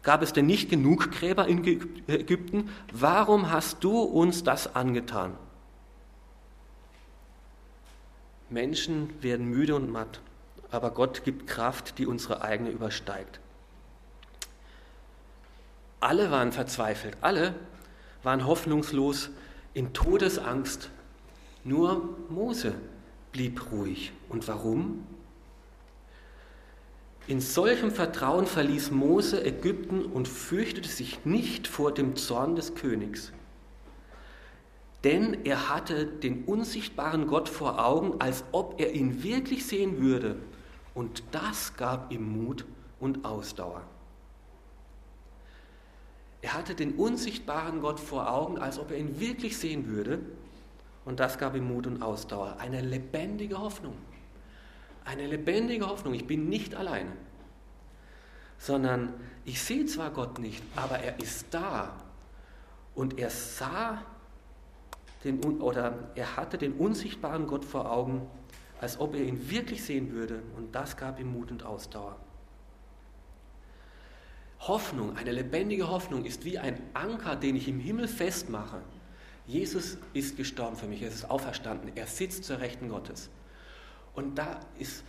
Gab 0.04 0.22
es 0.22 0.32
denn 0.32 0.46
nicht 0.46 0.70
genug 0.70 1.10
Gräber 1.10 1.48
in 1.48 1.64
Ägypten? 2.06 2.70
Warum 2.92 3.50
hast 3.50 3.82
du 3.82 3.98
uns 4.02 4.44
das 4.44 4.76
angetan? 4.76 5.36
Menschen 8.48 9.22
werden 9.22 9.46
müde 9.46 9.74
und 9.74 9.90
matt, 9.90 10.20
aber 10.70 10.90
Gott 10.90 11.24
gibt 11.24 11.46
Kraft, 11.46 11.98
die 11.98 12.06
unsere 12.06 12.42
eigene 12.42 12.70
übersteigt. 12.70 13.40
Alle 16.00 16.30
waren 16.30 16.52
verzweifelt, 16.52 17.16
alle 17.20 17.54
waren 18.22 18.46
hoffnungslos 18.46 19.30
in 19.74 19.92
Todesangst. 19.92 20.90
Nur 21.64 22.16
Mose 22.28 22.74
blieb 23.32 23.72
ruhig. 23.72 24.12
Und 24.28 24.46
warum? 24.46 25.06
In 27.26 27.40
solchem 27.40 27.90
Vertrauen 27.90 28.46
verließ 28.46 28.92
Mose 28.92 29.44
Ägypten 29.44 30.04
und 30.04 30.28
fürchtete 30.28 30.88
sich 30.88 31.24
nicht 31.24 31.66
vor 31.66 31.92
dem 31.92 32.14
Zorn 32.14 32.54
des 32.54 32.76
Königs. 32.76 33.32
Denn 35.06 35.44
er 35.44 35.68
hatte 35.68 36.04
den 36.04 36.46
unsichtbaren 36.46 37.28
Gott 37.28 37.48
vor 37.48 37.78
Augen, 37.78 38.20
als 38.20 38.42
ob 38.50 38.80
er 38.80 38.92
ihn 38.92 39.22
wirklich 39.22 39.64
sehen 39.64 40.00
würde. 40.00 40.34
Und 40.94 41.22
das 41.30 41.76
gab 41.76 42.10
ihm 42.10 42.42
Mut 42.42 42.64
und 42.98 43.24
Ausdauer. 43.24 43.82
Er 46.42 46.54
hatte 46.54 46.74
den 46.74 46.96
unsichtbaren 46.96 47.82
Gott 47.82 48.00
vor 48.00 48.28
Augen, 48.28 48.58
als 48.58 48.80
ob 48.80 48.90
er 48.90 48.98
ihn 48.98 49.20
wirklich 49.20 49.56
sehen 49.56 49.86
würde. 49.86 50.18
Und 51.04 51.20
das 51.20 51.38
gab 51.38 51.54
ihm 51.54 51.68
Mut 51.68 51.86
und 51.86 52.02
Ausdauer. 52.02 52.56
Eine 52.58 52.80
lebendige 52.80 53.60
Hoffnung. 53.60 53.94
Eine 55.04 55.28
lebendige 55.28 55.86
Hoffnung. 55.86 56.14
Ich 56.14 56.26
bin 56.26 56.48
nicht 56.48 56.74
alleine. 56.74 57.12
Sondern 58.58 59.14
ich 59.44 59.62
sehe 59.62 59.86
zwar 59.86 60.10
Gott 60.10 60.40
nicht, 60.40 60.64
aber 60.74 60.98
er 60.98 61.20
ist 61.20 61.46
da. 61.52 61.94
Und 62.96 63.20
er 63.20 63.30
sah 63.30 64.04
den, 65.26 65.60
oder 65.60 66.10
er 66.14 66.36
hatte 66.36 66.58
den 66.58 66.72
unsichtbaren 66.72 67.46
Gott 67.46 67.64
vor 67.64 67.90
Augen, 67.90 68.26
als 68.80 68.98
ob 69.00 69.14
er 69.14 69.22
ihn 69.22 69.50
wirklich 69.50 69.84
sehen 69.84 70.12
würde. 70.12 70.42
Und 70.56 70.74
das 70.74 70.96
gab 70.96 71.20
ihm 71.20 71.32
Mut 71.32 71.50
und 71.50 71.64
Ausdauer. 71.64 72.16
Hoffnung, 74.60 75.16
eine 75.16 75.32
lebendige 75.32 75.88
Hoffnung 75.88 76.24
ist 76.24 76.44
wie 76.44 76.58
ein 76.58 76.80
Anker, 76.94 77.36
den 77.36 77.56
ich 77.56 77.68
im 77.68 77.78
Himmel 77.78 78.08
festmache. 78.08 78.80
Jesus 79.46 79.98
ist 80.12 80.36
gestorben 80.36 80.76
für 80.76 80.86
mich, 80.86 81.02
er 81.02 81.08
ist 81.08 81.30
auferstanden, 81.30 81.92
er 81.94 82.06
sitzt 82.06 82.44
zur 82.44 82.58
Rechten 82.58 82.88
Gottes. 82.88 83.30
Und 84.14 84.38
da 84.38 84.60
ist, 84.78 85.04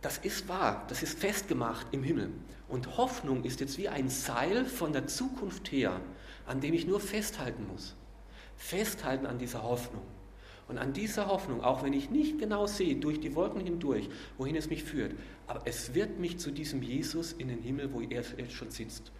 das 0.00 0.18
ist 0.18 0.48
wahr, 0.48 0.84
das 0.88 1.02
ist 1.02 1.18
festgemacht 1.18 1.88
im 1.90 2.02
Himmel. 2.02 2.30
Und 2.68 2.96
Hoffnung 2.96 3.44
ist 3.44 3.60
jetzt 3.60 3.76
wie 3.76 3.88
ein 3.88 4.08
Seil 4.08 4.64
von 4.64 4.92
der 4.92 5.08
Zukunft 5.08 5.70
her, 5.72 6.00
an 6.46 6.60
dem 6.60 6.72
ich 6.72 6.86
nur 6.86 7.00
festhalten 7.00 7.66
muss. 7.66 7.96
Festhalten 8.62 9.26
an 9.26 9.38
dieser 9.38 9.64
Hoffnung. 9.64 10.04
Und 10.68 10.78
an 10.78 10.92
dieser 10.92 11.26
Hoffnung, 11.26 11.62
auch 11.62 11.82
wenn 11.82 11.92
ich 11.92 12.10
nicht 12.10 12.38
genau 12.38 12.66
sehe, 12.66 12.94
durch 12.94 13.18
die 13.18 13.34
Wolken 13.34 13.60
hindurch, 13.60 14.08
wohin 14.38 14.54
es 14.54 14.70
mich 14.70 14.84
führt, 14.84 15.14
aber 15.48 15.62
es 15.64 15.94
wird 15.94 16.20
mich 16.20 16.38
zu 16.38 16.52
diesem 16.52 16.80
Jesus 16.80 17.32
in 17.32 17.48
den 17.48 17.60
Himmel, 17.60 17.92
wo 17.92 18.00
er 18.00 18.22
jetzt 18.22 18.52
schon 18.52 18.70
sitzt, 18.70 19.10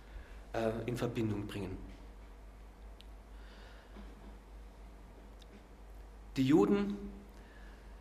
äh, 0.52 0.70
in 0.86 0.96
Verbindung 0.96 1.48
bringen. 1.48 1.76
Die 6.36 6.46
Juden 6.46 6.96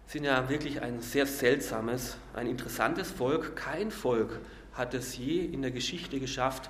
sind 0.05 0.23
ja 0.23 0.47
wirklich 0.47 0.81
ein 0.81 1.01
sehr 1.01 1.25
seltsames, 1.25 2.17
ein 2.33 2.45
interessantes 2.45 3.09
Volk. 3.11 3.55
Kein 3.55 3.89
Volk 3.89 4.39
hat 4.73 4.93
es 4.93 5.17
je 5.17 5.43
in 5.43 5.63
der 5.63 5.71
Geschichte 5.71 6.19
geschafft, 6.19 6.69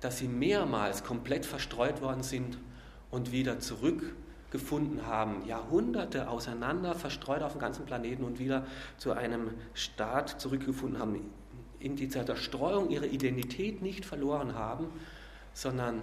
dass 0.00 0.18
sie 0.18 0.28
mehrmals 0.28 1.02
komplett 1.02 1.46
verstreut 1.46 2.02
worden 2.02 2.22
sind 2.22 2.58
und 3.12 3.30
wieder 3.30 3.60
zurück 3.60 4.16
gefunden 4.50 5.06
haben, 5.06 5.46
Jahrhunderte 5.46 6.28
auseinander, 6.28 6.94
verstreut 6.94 7.42
auf 7.42 7.52
dem 7.52 7.60
ganzen 7.60 7.86
Planeten 7.86 8.24
und 8.24 8.38
wieder 8.38 8.66
zu 8.98 9.12
einem 9.12 9.52
Staat 9.74 10.40
zurückgefunden 10.40 10.98
haben, 10.98 11.30
in 11.78 11.96
dieser 11.96 12.26
Zerstreuung 12.26 12.90
ihre 12.90 13.06
Identität 13.06 13.80
nicht 13.80 14.04
verloren 14.04 14.54
haben, 14.54 14.86
sondern 15.54 16.02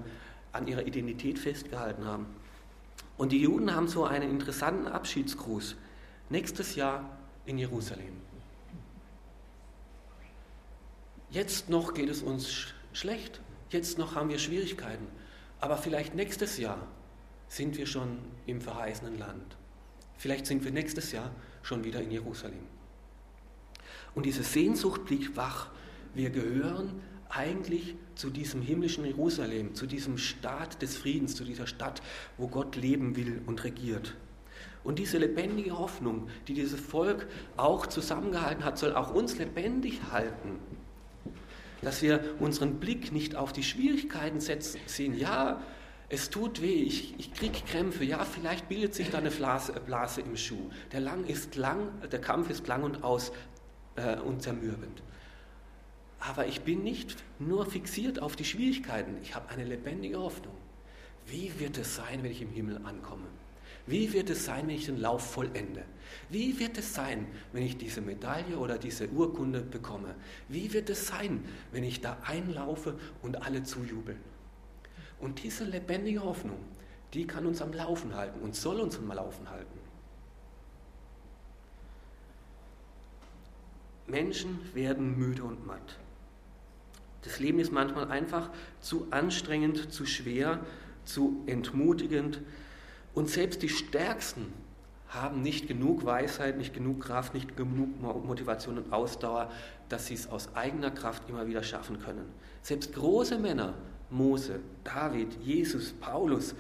an 0.52 0.68
ihrer 0.68 0.86
Identität 0.86 1.38
festgehalten 1.38 2.06
haben. 2.06 2.26
Und 3.18 3.32
die 3.32 3.42
Juden 3.42 3.76
haben 3.76 3.88
so 3.88 4.06
einen 4.06 4.30
interessanten 4.30 4.88
Abschiedsgruß. 4.88 5.76
Nächstes 6.30 6.76
Jahr 6.76 7.18
in 7.46 7.58
Jerusalem. 7.58 8.14
Jetzt 11.30 11.70
noch 11.70 11.94
geht 11.94 12.10
es 12.10 12.24
uns 12.24 12.74
schlecht, 12.94 13.42
jetzt 13.70 14.00
noch 14.00 14.16
haben 14.16 14.30
wir 14.30 14.40
Schwierigkeiten, 14.40 15.06
aber 15.60 15.78
vielleicht 15.78 16.16
nächstes 16.16 16.58
Jahr 16.58 16.80
sind 17.50 17.78
wir 17.78 17.86
schon 17.86 18.20
im 18.46 18.62
verheißenen 18.62 19.18
Land. 19.18 19.58
Vielleicht 20.18 20.46
sind 20.46 20.64
wir 20.64 20.72
nächstes 20.72 21.12
Jahr 21.12 21.32
schon 21.62 21.84
wieder 21.84 22.02
in 22.02 22.12
Jerusalem. 22.12 22.64
Und 24.16 24.26
diese 24.26 24.44
Sehnsucht 24.44 25.06
blickt 25.06 25.36
wach. 25.36 25.70
Wir 26.14 26.30
gehören 26.30 27.02
eigentlich 27.30 27.96
zu 28.16 28.30
diesem 28.30 28.62
himmlischen 28.62 29.06
Jerusalem, 29.06 29.76
zu 29.76 29.86
diesem 29.86 30.18
Staat 30.18 30.82
des 30.82 30.98
Friedens, 30.98 31.36
zu 31.36 31.44
dieser 31.44 31.68
Stadt, 31.68 32.02
wo 32.38 32.48
Gott 32.48 32.76
leben 32.76 33.16
will 33.16 33.42
und 33.46 33.64
regiert. 33.64 34.16
Und 34.84 35.00
diese 35.00 35.18
lebendige 35.18 35.78
Hoffnung, 35.78 36.30
die 36.48 36.54
dieses 36.54 36.80
Volk 36.80 37.28
auch 37.58 37.86
zusammengehalten 37.86 38.64
hat, 38.64 38.78
soll 38.78 38.94
auch 38.94 39.14
uns 39.14 39.38
lebendig 39.38 40.02
halten. 40.12 40.60
Dass 41.82 42.02
wir 42.02 42.36
unseren 42.40 42.80
Blick 42.80 43.12
nicht 43.12 43.36
auf 43.36 43.54
die 43.54 43.64
Schwierigkeiten 43.64 44.40
setzen, 44.40 44.80
sehen, 44.86 45.18
ja, 45.18 45.62
es 46.10 46.32
tut 46.32 46.62
weh, 46.62 46.84
ich, 46.84 47.18
ich 47.20 47.34
kriege 47.34 47.60
Krämpfe, 47.68 48.04
ja, 48.04 48.26
vielleicht 48.26 48.68
bildet 48.68 48.96
sich 48.96 49.12
da 49.12 49.20
eine 49.20 49.30
Blase, 49.30 49.74
Blase 49.86 50.22
im 50.22 50.36
Schuh. 50.36 50.70
Der, 50.92 51.02
lang 51.02 51.26
ist 51.26 51.56
lang, 51.56 51.92
der 52.12 52.20
Kampf 52.20 52.50
ist 52.50 52.68
lang 52.68 52.84
und 52.84 53.04
aus 53.04 53.32
äh, 53.96 54.18
und 54.18 54.42
zermürbend. 54.42 55.04
Aber 56.20 56.48
ich 56.48 56.62
bin 56.62 56.84
nicht 56.84 57.16
nur 57.38 57.66
fixiert 57.66 58.22
auf 58.22 58.36
die 58.36 58.44
Schwierigkeiten, 58.44 59.18
ich 59.22 59.36
habe 59.36 59.50
eine 59.50 59.64
lebendige 59.64 60.20
Hoffnung. 60.20 60.56
Wie 61.28 61.52
wird 61.60 61.78
es 61.78 61.96
sein, 61.96 62.24
wenn 62.24 62.32
ich 62.32 62.42
im 62.42 62.50
Himmel 62.50 62.78
ankomme? 62.84 63.28
Wie 63.86 64.12
wird 64.12 64.32
es 64.32 64.46
sein, 64.46 64.68
wenn 64.68 64.76
ich 64.76 64.88
den 64.88 64.98
Lauf 64.98 65.32
vollende? 65.32 65.84
Wie 66.30 66.60
wird 66.60 66.78
es 66.78 66.94
sein, 66.94 67.28
wenn 67.54 67.64
ich 67.64 67.78
diese 67.78 68.02
Medaille 68.02 68.58
oder 68.58 68.78
diese 68.78 69.08
Urkunde 69.10 69.62
bekomme? 69.62 70.16
Wie 70.48 70.74
wird 70.74 70.90
es 70.90 71.08
sein, 71.08 71.46
wenn 71.72 71.84
ich 71.84 72.02
da 72.02 72.18
einlaufe 72.26 72.98
und 73.22 73.42
alle 73.44 73.64
zujubeln? 73.64 74.20
Und 75.20 75.44
diese 75.44 75.66
lebendige 75.66 76.24
Hoffnung, 76.24 76.60
die 77.14 77.28
kann 77.28 77.46
uns 77.46 77.62
am 77.62 77.74
Laufen 77.74 78.16
halten 78.16 78.40
und 78.42 78.56
soll 78.56 78.80
uns 78.80 78.98
am 78.98 79.08
Laufen 79.08 79.50
halten. 79.50 79.80
Menschen 84.08 84.60
werden 84.74 85.18
müde 85.18 85.44
und 85.44 85.66
matt. 85.68 85.98
Das 87.24 87.40
Leben 87.40 87.60
ist 87.60 87.72
manchmal 87.72 88.10
einfach 88.10 88.50
zu 88.80 89.08
anstrengend, 89.12 89.92
zu 89.92 90.06
schwer, 90.06 90.60
zu 91.04 91.44
entmutigend. 91.48 92.42
Und 93.14 93.30
selbst 93.30 93.62
die 93.62 93.70
Stärksten 93.70 94.54
haben 95.10 95.42
nicht 95.42 95.68
genug 95.68 96.06
Weisheit, 96.06 96.58
nicht 96.58 96.74
genug 96.74 97.02
Kraft, 97.02 97.34
nicht 97.34 97.58
genug 97.58 98.00
Motivation 98.00 98.78
und 98.78 98.94
Ausdauer, 98.94 99.52
dass 99.90 100.06
sie 100.06 100.14
es 100.14 100.28
aus 100.28 100.56
eigener 100.56 100.92
Kraft 100.92 101.28
immer 101.30 101.48
wieder 101.48 101.64
schaffen 101.64 102.00
können. 102.00 102.32
Selbst 102.62 102.94
große 102.94 103.38
Männer 103.38 103.74
Mose, 104.10 104.60
David, 104.84 105.38
Jesus, 105.44 105.94
Paulus 105.94 106.56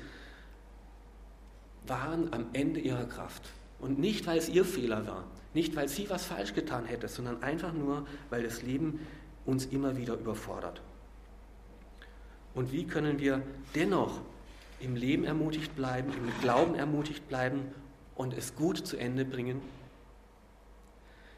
waren 1.87 2.31
am 2.33 2.47
Ende 2.53 2.79
ihrer 2.79 3.05
Kraft. 3.05 3.49
Und 3.79 3.99
nicht, 3.99 4.27
weil 4.27 4.37
es 4.37 4.49
ihr 4.49 4.65
Fehler 4.65 5.07
war, 5.07 5.25
nicht, 5.53 5.75
weil 5.75 5.87
sie 5.87 6.09
was 6.09 6.25
falsch 6.25 6.53
getan 6.53 6.85
hätte, 6.85 7.07
sondern 7.07 7.41
einfach 7.41 7.73
nur, 7.73 8.05
weil 8.29 8.43
das 8.43 8.61
Leben 8.61 8.99
uns 9.45 9.65
immer 9.65 9.97
wieder 9.97 10.13
überfordert. 10.15 10.81
Und 12.53 12.71
wie 12.71 12.85
können 12.85 13.19
wir 13.19 13.41
dennoch 13.73 14.21
im 14.79 14.95
Leben 14.95 15.23
ermutigt 15.23 15.75
bleiben, 15.75 16.11
im 16.11 16.41
Glauben 16.41 16.75
ermutigt 16.75 17.27
bleiben, 17.27 17.71
und 18.15 18.33
es 18.33 18.53
gut 18.55 18.85
zu 18.85 18.97
Ende 18.97 19.23
bringen? 19.23 19.61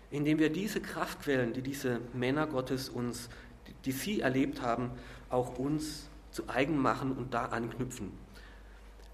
Indem 0.09 0.39
wir 0.39 0.51
diese 0.51 0.81
Kraftquellen, 0.81 1.53
die 1.53 1.61
diese 1.61 2.01
Männer 2.13 2.47
Gottes 2.47 2.89
uns, 2.89 3.29
die 3.85 3.91
sie 3.91 4.21
erlebt 4.21 4.61
haben, 4.61 4.91
auch 5.31 5.57
uns 5.57 6.09
zu 6.31 6.49
eigen 6.49 6.77
machen 6.77 7.11
und 7.11 7.33
da 7.33 7.45
anknüpfen. 7.45 8.11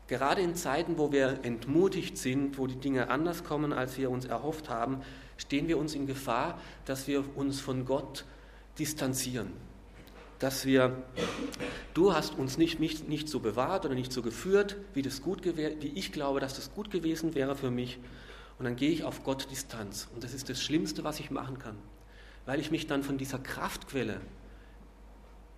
Gerade 0.07 0.41
in 0.41 0.55
Zeiten, 0.55 0.97
wo 0.97 1.11
wir 1.11 1.39
entmutigt 1.43 2.17
sind, 2.17 2.57
wo 2.57 2.65
die 2.65 2.77
Dinge 2.77 3.09
anders 3.09 3.43
kommen, 3.43 3.73
als 3.73 3.97
wir 3.97 4.09
uns 4.09 4.25
erhofft 4.25 4.69
haben, 4.69 5.01
stehen 5.35 5.67
wir 5.67 5.77
uns 5.77 5.95
in 5.95 6.07
Gefahr, 6.07 6.59
dass 6.85 7.07
wir 7.07 7.23
uns 7.35 7.59
von 7.59 7.85
Gott 7.85 8.23
distanzieren. 8.79 9.51
Dass 10.39 10.65
wir, 10.65 11.03
du 11.93 12.13
hast 12.13 12.37
uns 12.37 12.57
nicht, 12.57 12.79
nicht, 12.79 13.09
nicht 13.09 13.27
so 13.27 13.39
bewahrt 13.39 13.85
oder 13.85 13.95
nicht 13.95 14.13
so 14.13 14.21
geführt, 14.21 14.77
wie, 14.93 15.01
das 15.01 15.21
gut 15.21 15.43
wie 15.43 15.87
ich 15.87 16.13
glaube, 16.13 16.39
dass 16.39 16.55
das 16.55 16.73
gut 16.73 16.89
gewesen 16.89 17.35
wäre 17.35 17.55
für 17.55 17.71
mich. 17.71 17.99
Und 18.59 18.65
dann 18.65 18.75
gehe 18.75 18.91
ich 18.91 19.03
auf 19.03 19.23
Gott 19.23 19.51
Distanz. 19.51 20.07
Und 20.13 20.23
das 20.23 20.33
ist 20.33 20.49
das 20.49 20.61
Schlimmste, 20.61 21.03
was 21.03 21.19
ich 21.19 21.31
machen 21.31 21.59
kann. 21.59 21.75
Weil 22.45 22.59
ich 22.61 22.71
mich 22.71 22.87
dann 22.87 23.03
von 23.03 23.17
dieser 23.17 23.39
Kraftquelle 23.39 24.21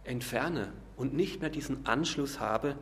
entferne 0.04 0.72
und 0.98 1.14
nicht 1.14 1.42
mehr 1.42 1.50
diesen 1.50 1.86
Anschluss 1.86 2.40
habe, 2.40 2.76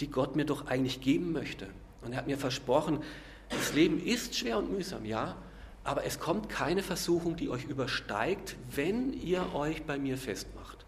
die 0.00 0.10
Gott 0.10 0.36
mir 0.36 0.44
doch 0.44 0.66
eigentlich 0.66 1.00
geben 1.00 1.32
möchte. 1.32 1.68
Und 2.02 2.12
er 2.12 2.18
hat 2.18 2.26
mir 2.26 2.38
versprochen, 2.38 3.00
das 3.48 3.74
Leben 3.74 4.04
ist 4.04 4.36
schwer 4.36 4.58
und 4.58 4.70
mühsam, 4.70 5.04
ja, 5.04 5.36
aber 5.84 6.04
es 6.04 6.20
kommt 6.20 6.48
keine 6.48 6.82
Versuchung, 6.82 7.36
die 7.36 7.48
euch 7.48 7.64
übersteigt, 7.64 8.56
wenn 8.70 9.12
ihr 9.12 9.54
euch 9.54 9.84
bei 9.84 9.98
mir 9.98 10.18
festmacht. 10.18 10.84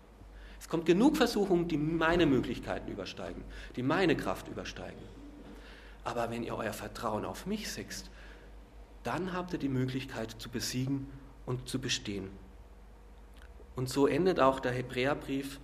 Es 0.60 0.68
kommt 0.68 0.84
genug 0.84 1.16
Versuchungen, 1.16 1.68
die 1.68 1.78
meine 1.78 2.26
Möglichkeiten 2.26 2.90
übersteigen, 2.92 3.42
die 3.76 3.82
meine 3.82 4.14
Kraft 4.14 4.48
übersteigen. 4.48 5.00
Aber 6.04 6.30
wenn 6.30 6.42
ihr 6.42 6.54
euer 6.54 6.72
Vertrauen 6.72 7.24
auf 7.24 7.46
mich 7.46 7.70
setzt, 7.70 8.10
dann 9.02 9.32
habt 9.32 9.54
ihr 9.54 9.58
die 9.58 9.68
Möglichkeit 9.68 10.30
zu 10.38 10.50
besiegen 10.50 11.06
und 11.46 11.68
zu 11.68 11.78
bestehen. 11.78 12.28
Und 13.80 13.88
so 13.88 14.06
endet 14.06 14.40
auch 14.40 14.60
der 14.60 14.72
Hebräerbrief, 14.72 15.58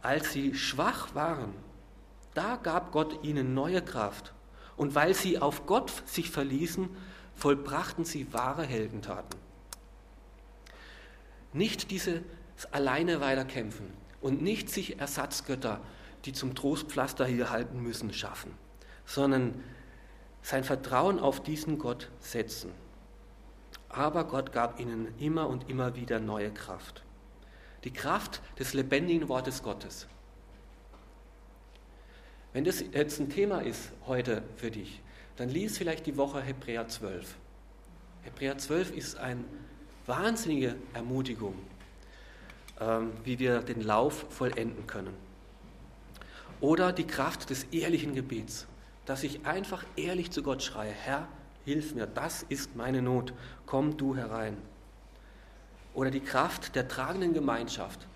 als 0.00 0.32
sie 0.32 0.54
schwach 0.54 1.16
waren, 1.16 1.52
da 2.32 2.54
gab 2.54 2.92
Gott 2.92 3.24
ihnen 3.24 3.54
neue 3.54 3.82
Kraft. 3.82 4.32
Und 4.76 4.94
weil 4.94 5.14
sie 5.14 5.40
auf 5.40 5.66
Gott 5.66 5.90
sich 6.06 6.30
verließen, 6.30 6.88
vollbrachten 7.34 8.04
sie 8.04 8.32
wahre 8.32 8.62
Heldentaten. 8.62 9.36
Nicht 11.52 11.90
dieses 11.90 12.20
alleine 12.70 13.20
weiterkämpfen 13.20 13.92
und 14.20 14.40
nicht 14.40 14.70
sich 14.70 15.00
Ersatzgötter, 15.00 15.80
die 16.26 16.34
zum 16.34 16.54
Trostpflaster 16.54 17.26
hier 17.26 17.50
halten 17.50 17.82
müssen, 17.82 18.12
schaffen, 18.12 18.52
sondern 19.06 19.60
sein 20.40 20.62
Vertrauen 20.62 21.18
auf 21.18 21.42
diesen 21.42 21.80
Gott 21.80 22.12
setzen. 22.20 22.70
Aber 23.88 24.22
Gott 24.22 24.52
gab 24.52 24.78
ihnen 24.78 25.12
immer 25.18 25.48
und 25.48 25.68
immer 25.68 25.96
wieder 25.96 26.20
neue 26.20 26.52
Kraft. 26.52 27.04
Die 27.84 27.92
Kraft 27.92 28.40
des 28.58 28.72
lebendigen 28.74 29.28
Wortes 29.28 29.62
Gottes. 29.62 30.06
Wenn 32.52 32.64
das 32.64 32.80
jetzt 32.80 33.20
ein 33.20 33.28
Thema 33.28 33.60
ist 33.60 33.92
heute 34.06 34.42
für 34.56 34.70
dich, 34.70 35.02
dann 35.36 35.48
lies 35.48 35.76
vielleicht 35.76 36.06
die 36.06 36.16
Woche 36.16 36.40
Hebräer 36.40 36.88
12. 36.88 37.36
Hebräer 38.22 38.56
12 38.56 38.92
ist 38.92 39.16
eine 39.18 39.44
wahnsinnige 40.06 40.76
Ermutigung, 40.94 41.54
ähm, 42.80 43.12
wie 43.24 43.38
wir 43.38 43.60
den 43.60 43.82
Lauf 43.82 44.26
vollenden 44.30 44.86
können. 44.86 45.14
Oder 46.60 46.92
die 46.92 47.06
Kraft 47.06 47.50
des 47.50 47.64
ehrlichen 47.64 48.14
Gebets, 48.14 48.66
dass 49.04 49.24
ich 49.24 49.44
einfach 49.44 49.84
ehrlich 49.96 50.30
zu 50.30 50.42
Gott 50.42 50.62
schreie, 50.62 50.92
Herr, 50.92 51.28
hilf 51.64 51.94
mir, 51.94 52.06
das 52.06 52.44
ist 52.44 52.76
meine 52.76 53.02
Not, 53.02 53.34
komm 53.66 53.96
du 53.96 54.16
herein. 54.16 54.56
Oder 55.94 56.10
die 56.10 56.20
Kraft 56.20 56.74
der 56.74 56.88
tragenden 56.88 57.32
Gemeinschaft. 57.32 58.06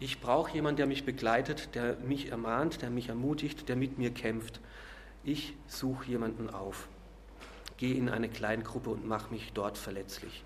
Ich 0.00 0.20
brauche 0.20 0.52
jemanden, 0.52 0.78
der 0.78 0.86
mich 0.86 1.04
begleitet, 1.04 1.74
der 1.76 1.96
mich 1.98 2.30
ermahnt, 2.30 2.82
der 2.82 2.90
mich 2.90 3.08
ermutigt, 3.08 3.68
der 3.68 3.76
mit 3.76 3.98
mir 3.98 4.10
kämpft. 4.10 4.60
Ich 5.22 5.54
suche 5.68 6.06
jemanden 6.06 6.50
auf. 6.50 6.88
Gehe 7.76 7.94
in 7.94 8.08
eine 8.08 8.28
Kleingruppe 8.28 8.90
und 8.90 9.06
mache 9.06 9.32
mich 9.32 9.52
dort 9.52 9.78
verletzlich. 9.78 10.42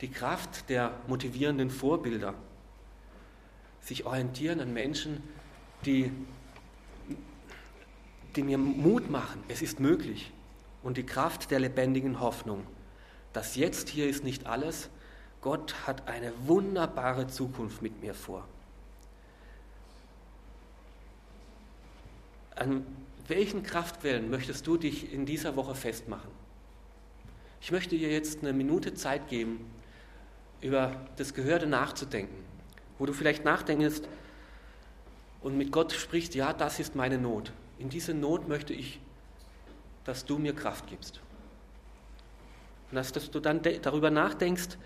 Die 0.00 0.10
Kraft 0.10 0.70
der 0.70 0.92
motivierenden 1.06 1.70
Vorbilder. 1.70 2.34
Sich 3.82 4.06
orientieren 4.06 4.60
an 4.60 4.72
Menschen, 4.72 5.22
die, 5.84 6.10
die 8.34 8.42
mir 8.42 8.58
Mut 8.58 9.10
machen. 9.10 9.42
Es 9.48 9.60
ist 9.60 9.80
möglich. 9.80 10.32
Und 10.82 10.96
die 10.96 11.04
Kraft 11.06 11.50
der 11.50 11.60
lebendigen 11.60 12.20
Hoffnung. 12.20 12.66
Das 13.36 13.54
Jetzt 13.54 13.90
hier 13.90 14.08
ist 14.08 14.24
nicht 14.24 14.46
alles. 14.46 14.88
Gott 15.42 15.86
hat 15.86 16.08
eine 16.08 16.32
wunderbare 16.46 17.26
Zukunft 17.26 17.82
mit 17.82 18.00
mir 18.00 18.14
vor. 18.14 18.48
An 22.54 22.86
welchen 23.28 23.62
Kraftquellen 23.62 24.30
möchtest 24.30 24.66
du 24.66 24.78
dich 24.78 25.12
in 25.12 25.26
dieser 25.26 25.54
Woche 25.54 25.74
festmachen? 25.74 26.30
Ich 27.60 27.72
möchte 27.72 27.98
dir 27.98 28.10
jetzt 28.10 28.40
eine 28.40 28.54
Minute 28.54 28.94
Zeit 28.94 29.28
geben, 29.28 29.70
über 30.62 30.98
das 31.16 31.34
Gehörte 31.34 31.66
nachzudenken, 31.66 32.42
wo 32.98 33.04
du 33.04 33.12
vielleicht 33.12 33.44
nachdenkst 33.44 34.00
und 35.42 35.58
mit 35.58 35.72
Gott 35.72 35.92
sprichst, 35.92 36.34
ja, 36.34 36.54
das 36.54 36.80
ist 36.80 36.94
meine 36.94 37.18
Not. 37.18 37.52
In 37.78 37.90
diese 37.90 38.14
Not 38.14 38.48
möchte 38.48 38.72
ich, 38.72 38.98
dass 40.04 40.24
du 40.24 40.38
mir 40.38 40.54
Kraft 40.54 40.86
gibst. 40.86 41.20
Und 42.90 42.96
dass, 42.96 43.12
dass 43.12 43.30
du 43.30 43.40
dann 43.40 43.60
darüber 43.82 44.10
nachdenkst, 44.10 44.76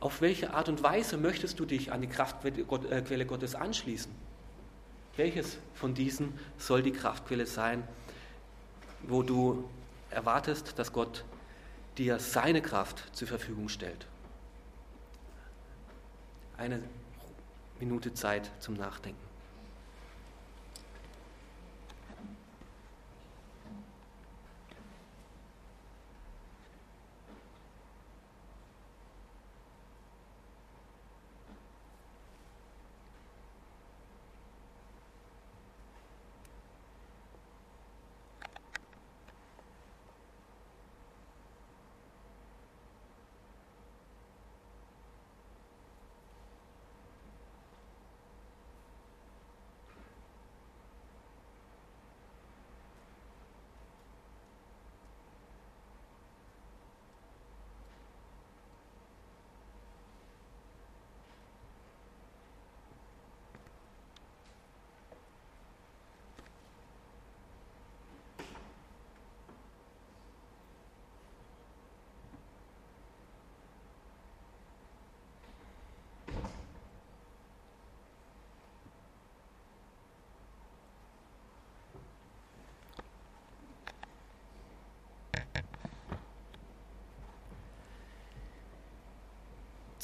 auf 0.00 0.20
welche 0.20 0.52
Art 0.52 0.68
und 0.68 0.82
Weise 0.82 1.16
möchtest 1.16 1.58
du 1.58 1.64
dich 1.64 1.92
an 1.92 2.00
die 2.00 2.08
Kraftquelle 2.08 3.22
äh, 3.22 3.24
Gottes 3.24 3.54
anschließen? 3.54 4.12
Welches 5.16 5.58
von 5.74 5.94
diesen 5.94 6.38
soll 6.58 6.82
die 6.82 6.92
Kraftquelle 6.92 7.46
sein, 7.46 7.86
wo 9.02 9.22
du 9.22 9.64
erwartest, 10.10 10.78
dass 10.78 10.92
Gott 10.92 11.24
dir 11.96 12.18
seine 12.18 12.60
Kraft 12.60 13.16
zur 13.16 13.28
Verfügung 13.28 13.68
stellt? 13.68 14.06
Eine 16.58 16.82
Minute 17.80 18.12
Zeit 18.12 18.50
zum 18.60 18.74
Nachdenken. 18.74 19.25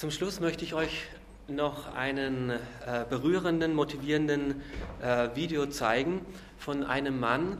Zum 0.02 0.10
Schluss 0.10 0.40
möchte 0.40 0.64
ich 0.64 0.74
euch 0.74 1.04
noch 1.46 1.94
einen 1.94 2.50
äh, 2.50 3.04
berührenden, 3.08 3.72
motivierenden 3.72 4.60
äh, 5.00 5.28
Video 5.36 5.66
zeigen 5.66 6.26
von 6.58 6.82
einem 6.82 7.20
Mann, 7.20 7.58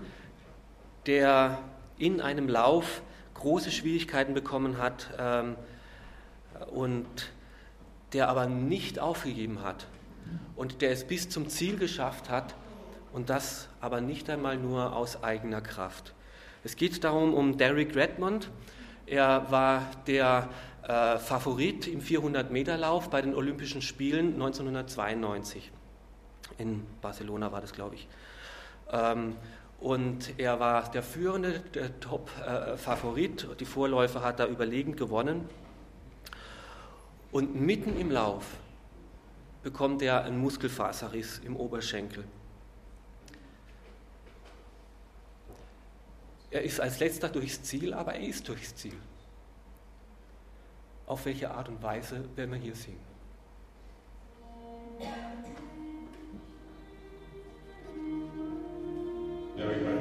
der 1.06 1.60
in 1.98 2.20
einem 2.20 2.48
Lauf 2.48 3.02
große 3.34 3.70
Schwierigkeiten 3.70 4.34
bekommen 4.34 4.78
hat 4.78 5.10
ähm, 5.20 5.54
und 6.72 7.30
der 8.12 8.28
aber 8.28 8.46
nicht 8.46 8.98
aufgegeben 8.98 9.62
hat 9.62 9.86
und 10.56 10.82
der 10.82 10.90
es 10.90 11.04
bis 11.04 11.28
zum 11.28 11.48
Ziel 11.48 11.76
geschafft 11.76 12.28
hat 12.28 12.56
und 13.12 13.30
das 13.30 13.68
aber 13.80 14.00
nicht 14.00 14.28
einmal 14.28 14.56
nur 14.56 14.96
aus 14.96 15.22
eigener 15.22 15.60
Kraft. 15.60 16.12
Es 16.64 16.74
geht 16.74 17.04
darum 17.04 17.34
um 17.34 17.56
Derek 17.56 17.94
Redmond. 17.94 18.50
Er 19.06 19.50
war 19.50 19.90
der 20.06 20.48
äh, 20.86 21.18
Favorit 21.18 21.86
im 21.86 22.00
400-Meter-Lauf 22.00 23.10
bei 23.10 23.22
den 23.22 23.34
Olympischen 23.34 23.82
Spielen 23.82 24.34
1992. 24.34 25.70
In 26.58 26.84
Barcelona 27.00 27.52
war 27.52 27.60
das, 27.60 27.72
glaube 27.72 27.96
ich. 27.96 28.08
Ähm, 28.90 29.36
und 29.80 30.38
er 30.38 30.60
war 30.60 30.90
der 30.90 31.02
führende, 31.02 31.60
der 31.74 31.98
Top-Favorit. 31.98 33.48
Die 33.58 33.64
Vorläufer 33.64 34.22
hat 34.22 34.38
er 34.38 34.46
überlegend 34.46 34.96
gewonnen. 34.96 35.48
Und 37.32 37.60
mitten 37.60 37.98
im 37.98 38.10
Lauf 38.10 38.44
bekommt 39.62 40.02
er 40.02 40.24
einen 40.24 40.38
Muskelfaserriss 40.38 41.40
im 41.44 41.56
Oberschenkel. 41.56 42.24
Er 46.52 46.62
ist 46.62 46.80
als 46.80 47.00
letzter 47.00 47.30
durchs 47.30 47.62
Ziel, 47.62 47.94
aber 47.94 48.12
er 48.12 48.28
ist 48.28 48.46
durchs 48.46 48.74
Ziel. 48.74 48.92
Auf 51.06 51.24
welche 51.24 51.50
Art 51.50 51.70
und 51.70 51.82
Weise 51.82 52.28
werden 52.36 52.52
wir 52.52 52.58
hier 52.58 52.74
singen? 52.74 53.00
Derek 59.56 59.76
Redmond, 59.76 59.91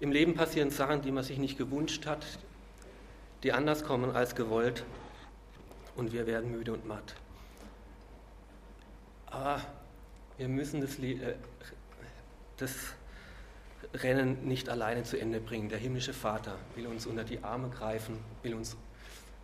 Im 0.00 0.12
Leben 0.12 0.34
passieren 0.34 0.70
Sachen, 0.70 1.02
die 1.02 1.10
man 1.10 1.22
sich 1.22 1.36
nicht 1.36 1.58
gewünscht 1.58 2.06
hat, 2.06 2.26
die 3.42 3.52
anders 3.52 3.84
kommen 3.84 4.10
als 4.10 4.34
gewollt 4.34 4.84
und 5.94 6.12
wir 6.12 6.26
werden 6.26 6.50
müde 6.50 6.72
und 6.72 6.86
matt. 6.86 7.14
Aber 9.26 9.60
wir 10.38 10.48
müssen 10.48 10.80
das, 10.80 10.98
äh, 10.98 11.34
das 12.56 12.74
Rennen 13.92 14.46
nicht 14.46 14.70
alleine 14.70 15.02
zu 15.02 15.20
Ende 15.20 15.38
bringen. 15.38 15.68
Der 15.68 15.78
himmlische 15.78 16.14
Vater 16.14 16.56
will 16.76 16.86
uns 16.86 17.04
unter 17.04 17.24
die 17.24 17.44
Arme 17.44 17.68
greifen, 17.68 18.18
will 18.42 18.54
uns 18.54 18.78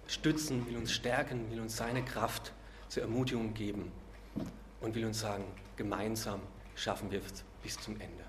stützen, 0.08 0.66
will 0.66 0.78
uns 0.78 0.90
stärken, 0.90 1.50
will 1.50 1.60
uns 1.60 1.76
seine 1.76 2.02
Kraft 2.02 2.52
zur 2.88 3.02
Ermutigung 3.02 3.52
geben 3.52 3.92
und 4.80 4.94
will 4.94 5.04
uns 5.04 5.20
sagen, 5.20 5.44
gemeinsam 5.76 6.40
schaffen 6.74 7.10
wir 7.10 7.20
es 7.20 7.44
bis 7.62 7.78
zum 7.78 7.94
Ende. 7.94 8.24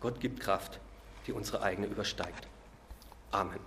Gott 0.00 0.20
gibt 0.20 0.40
Kraft, 0.40 0.80
die 1.28 1.32
unsere 1.32 1.62
eigene 1.62 1.86
übersteigt. 1.86 2.48
Amen. 3.30 3.57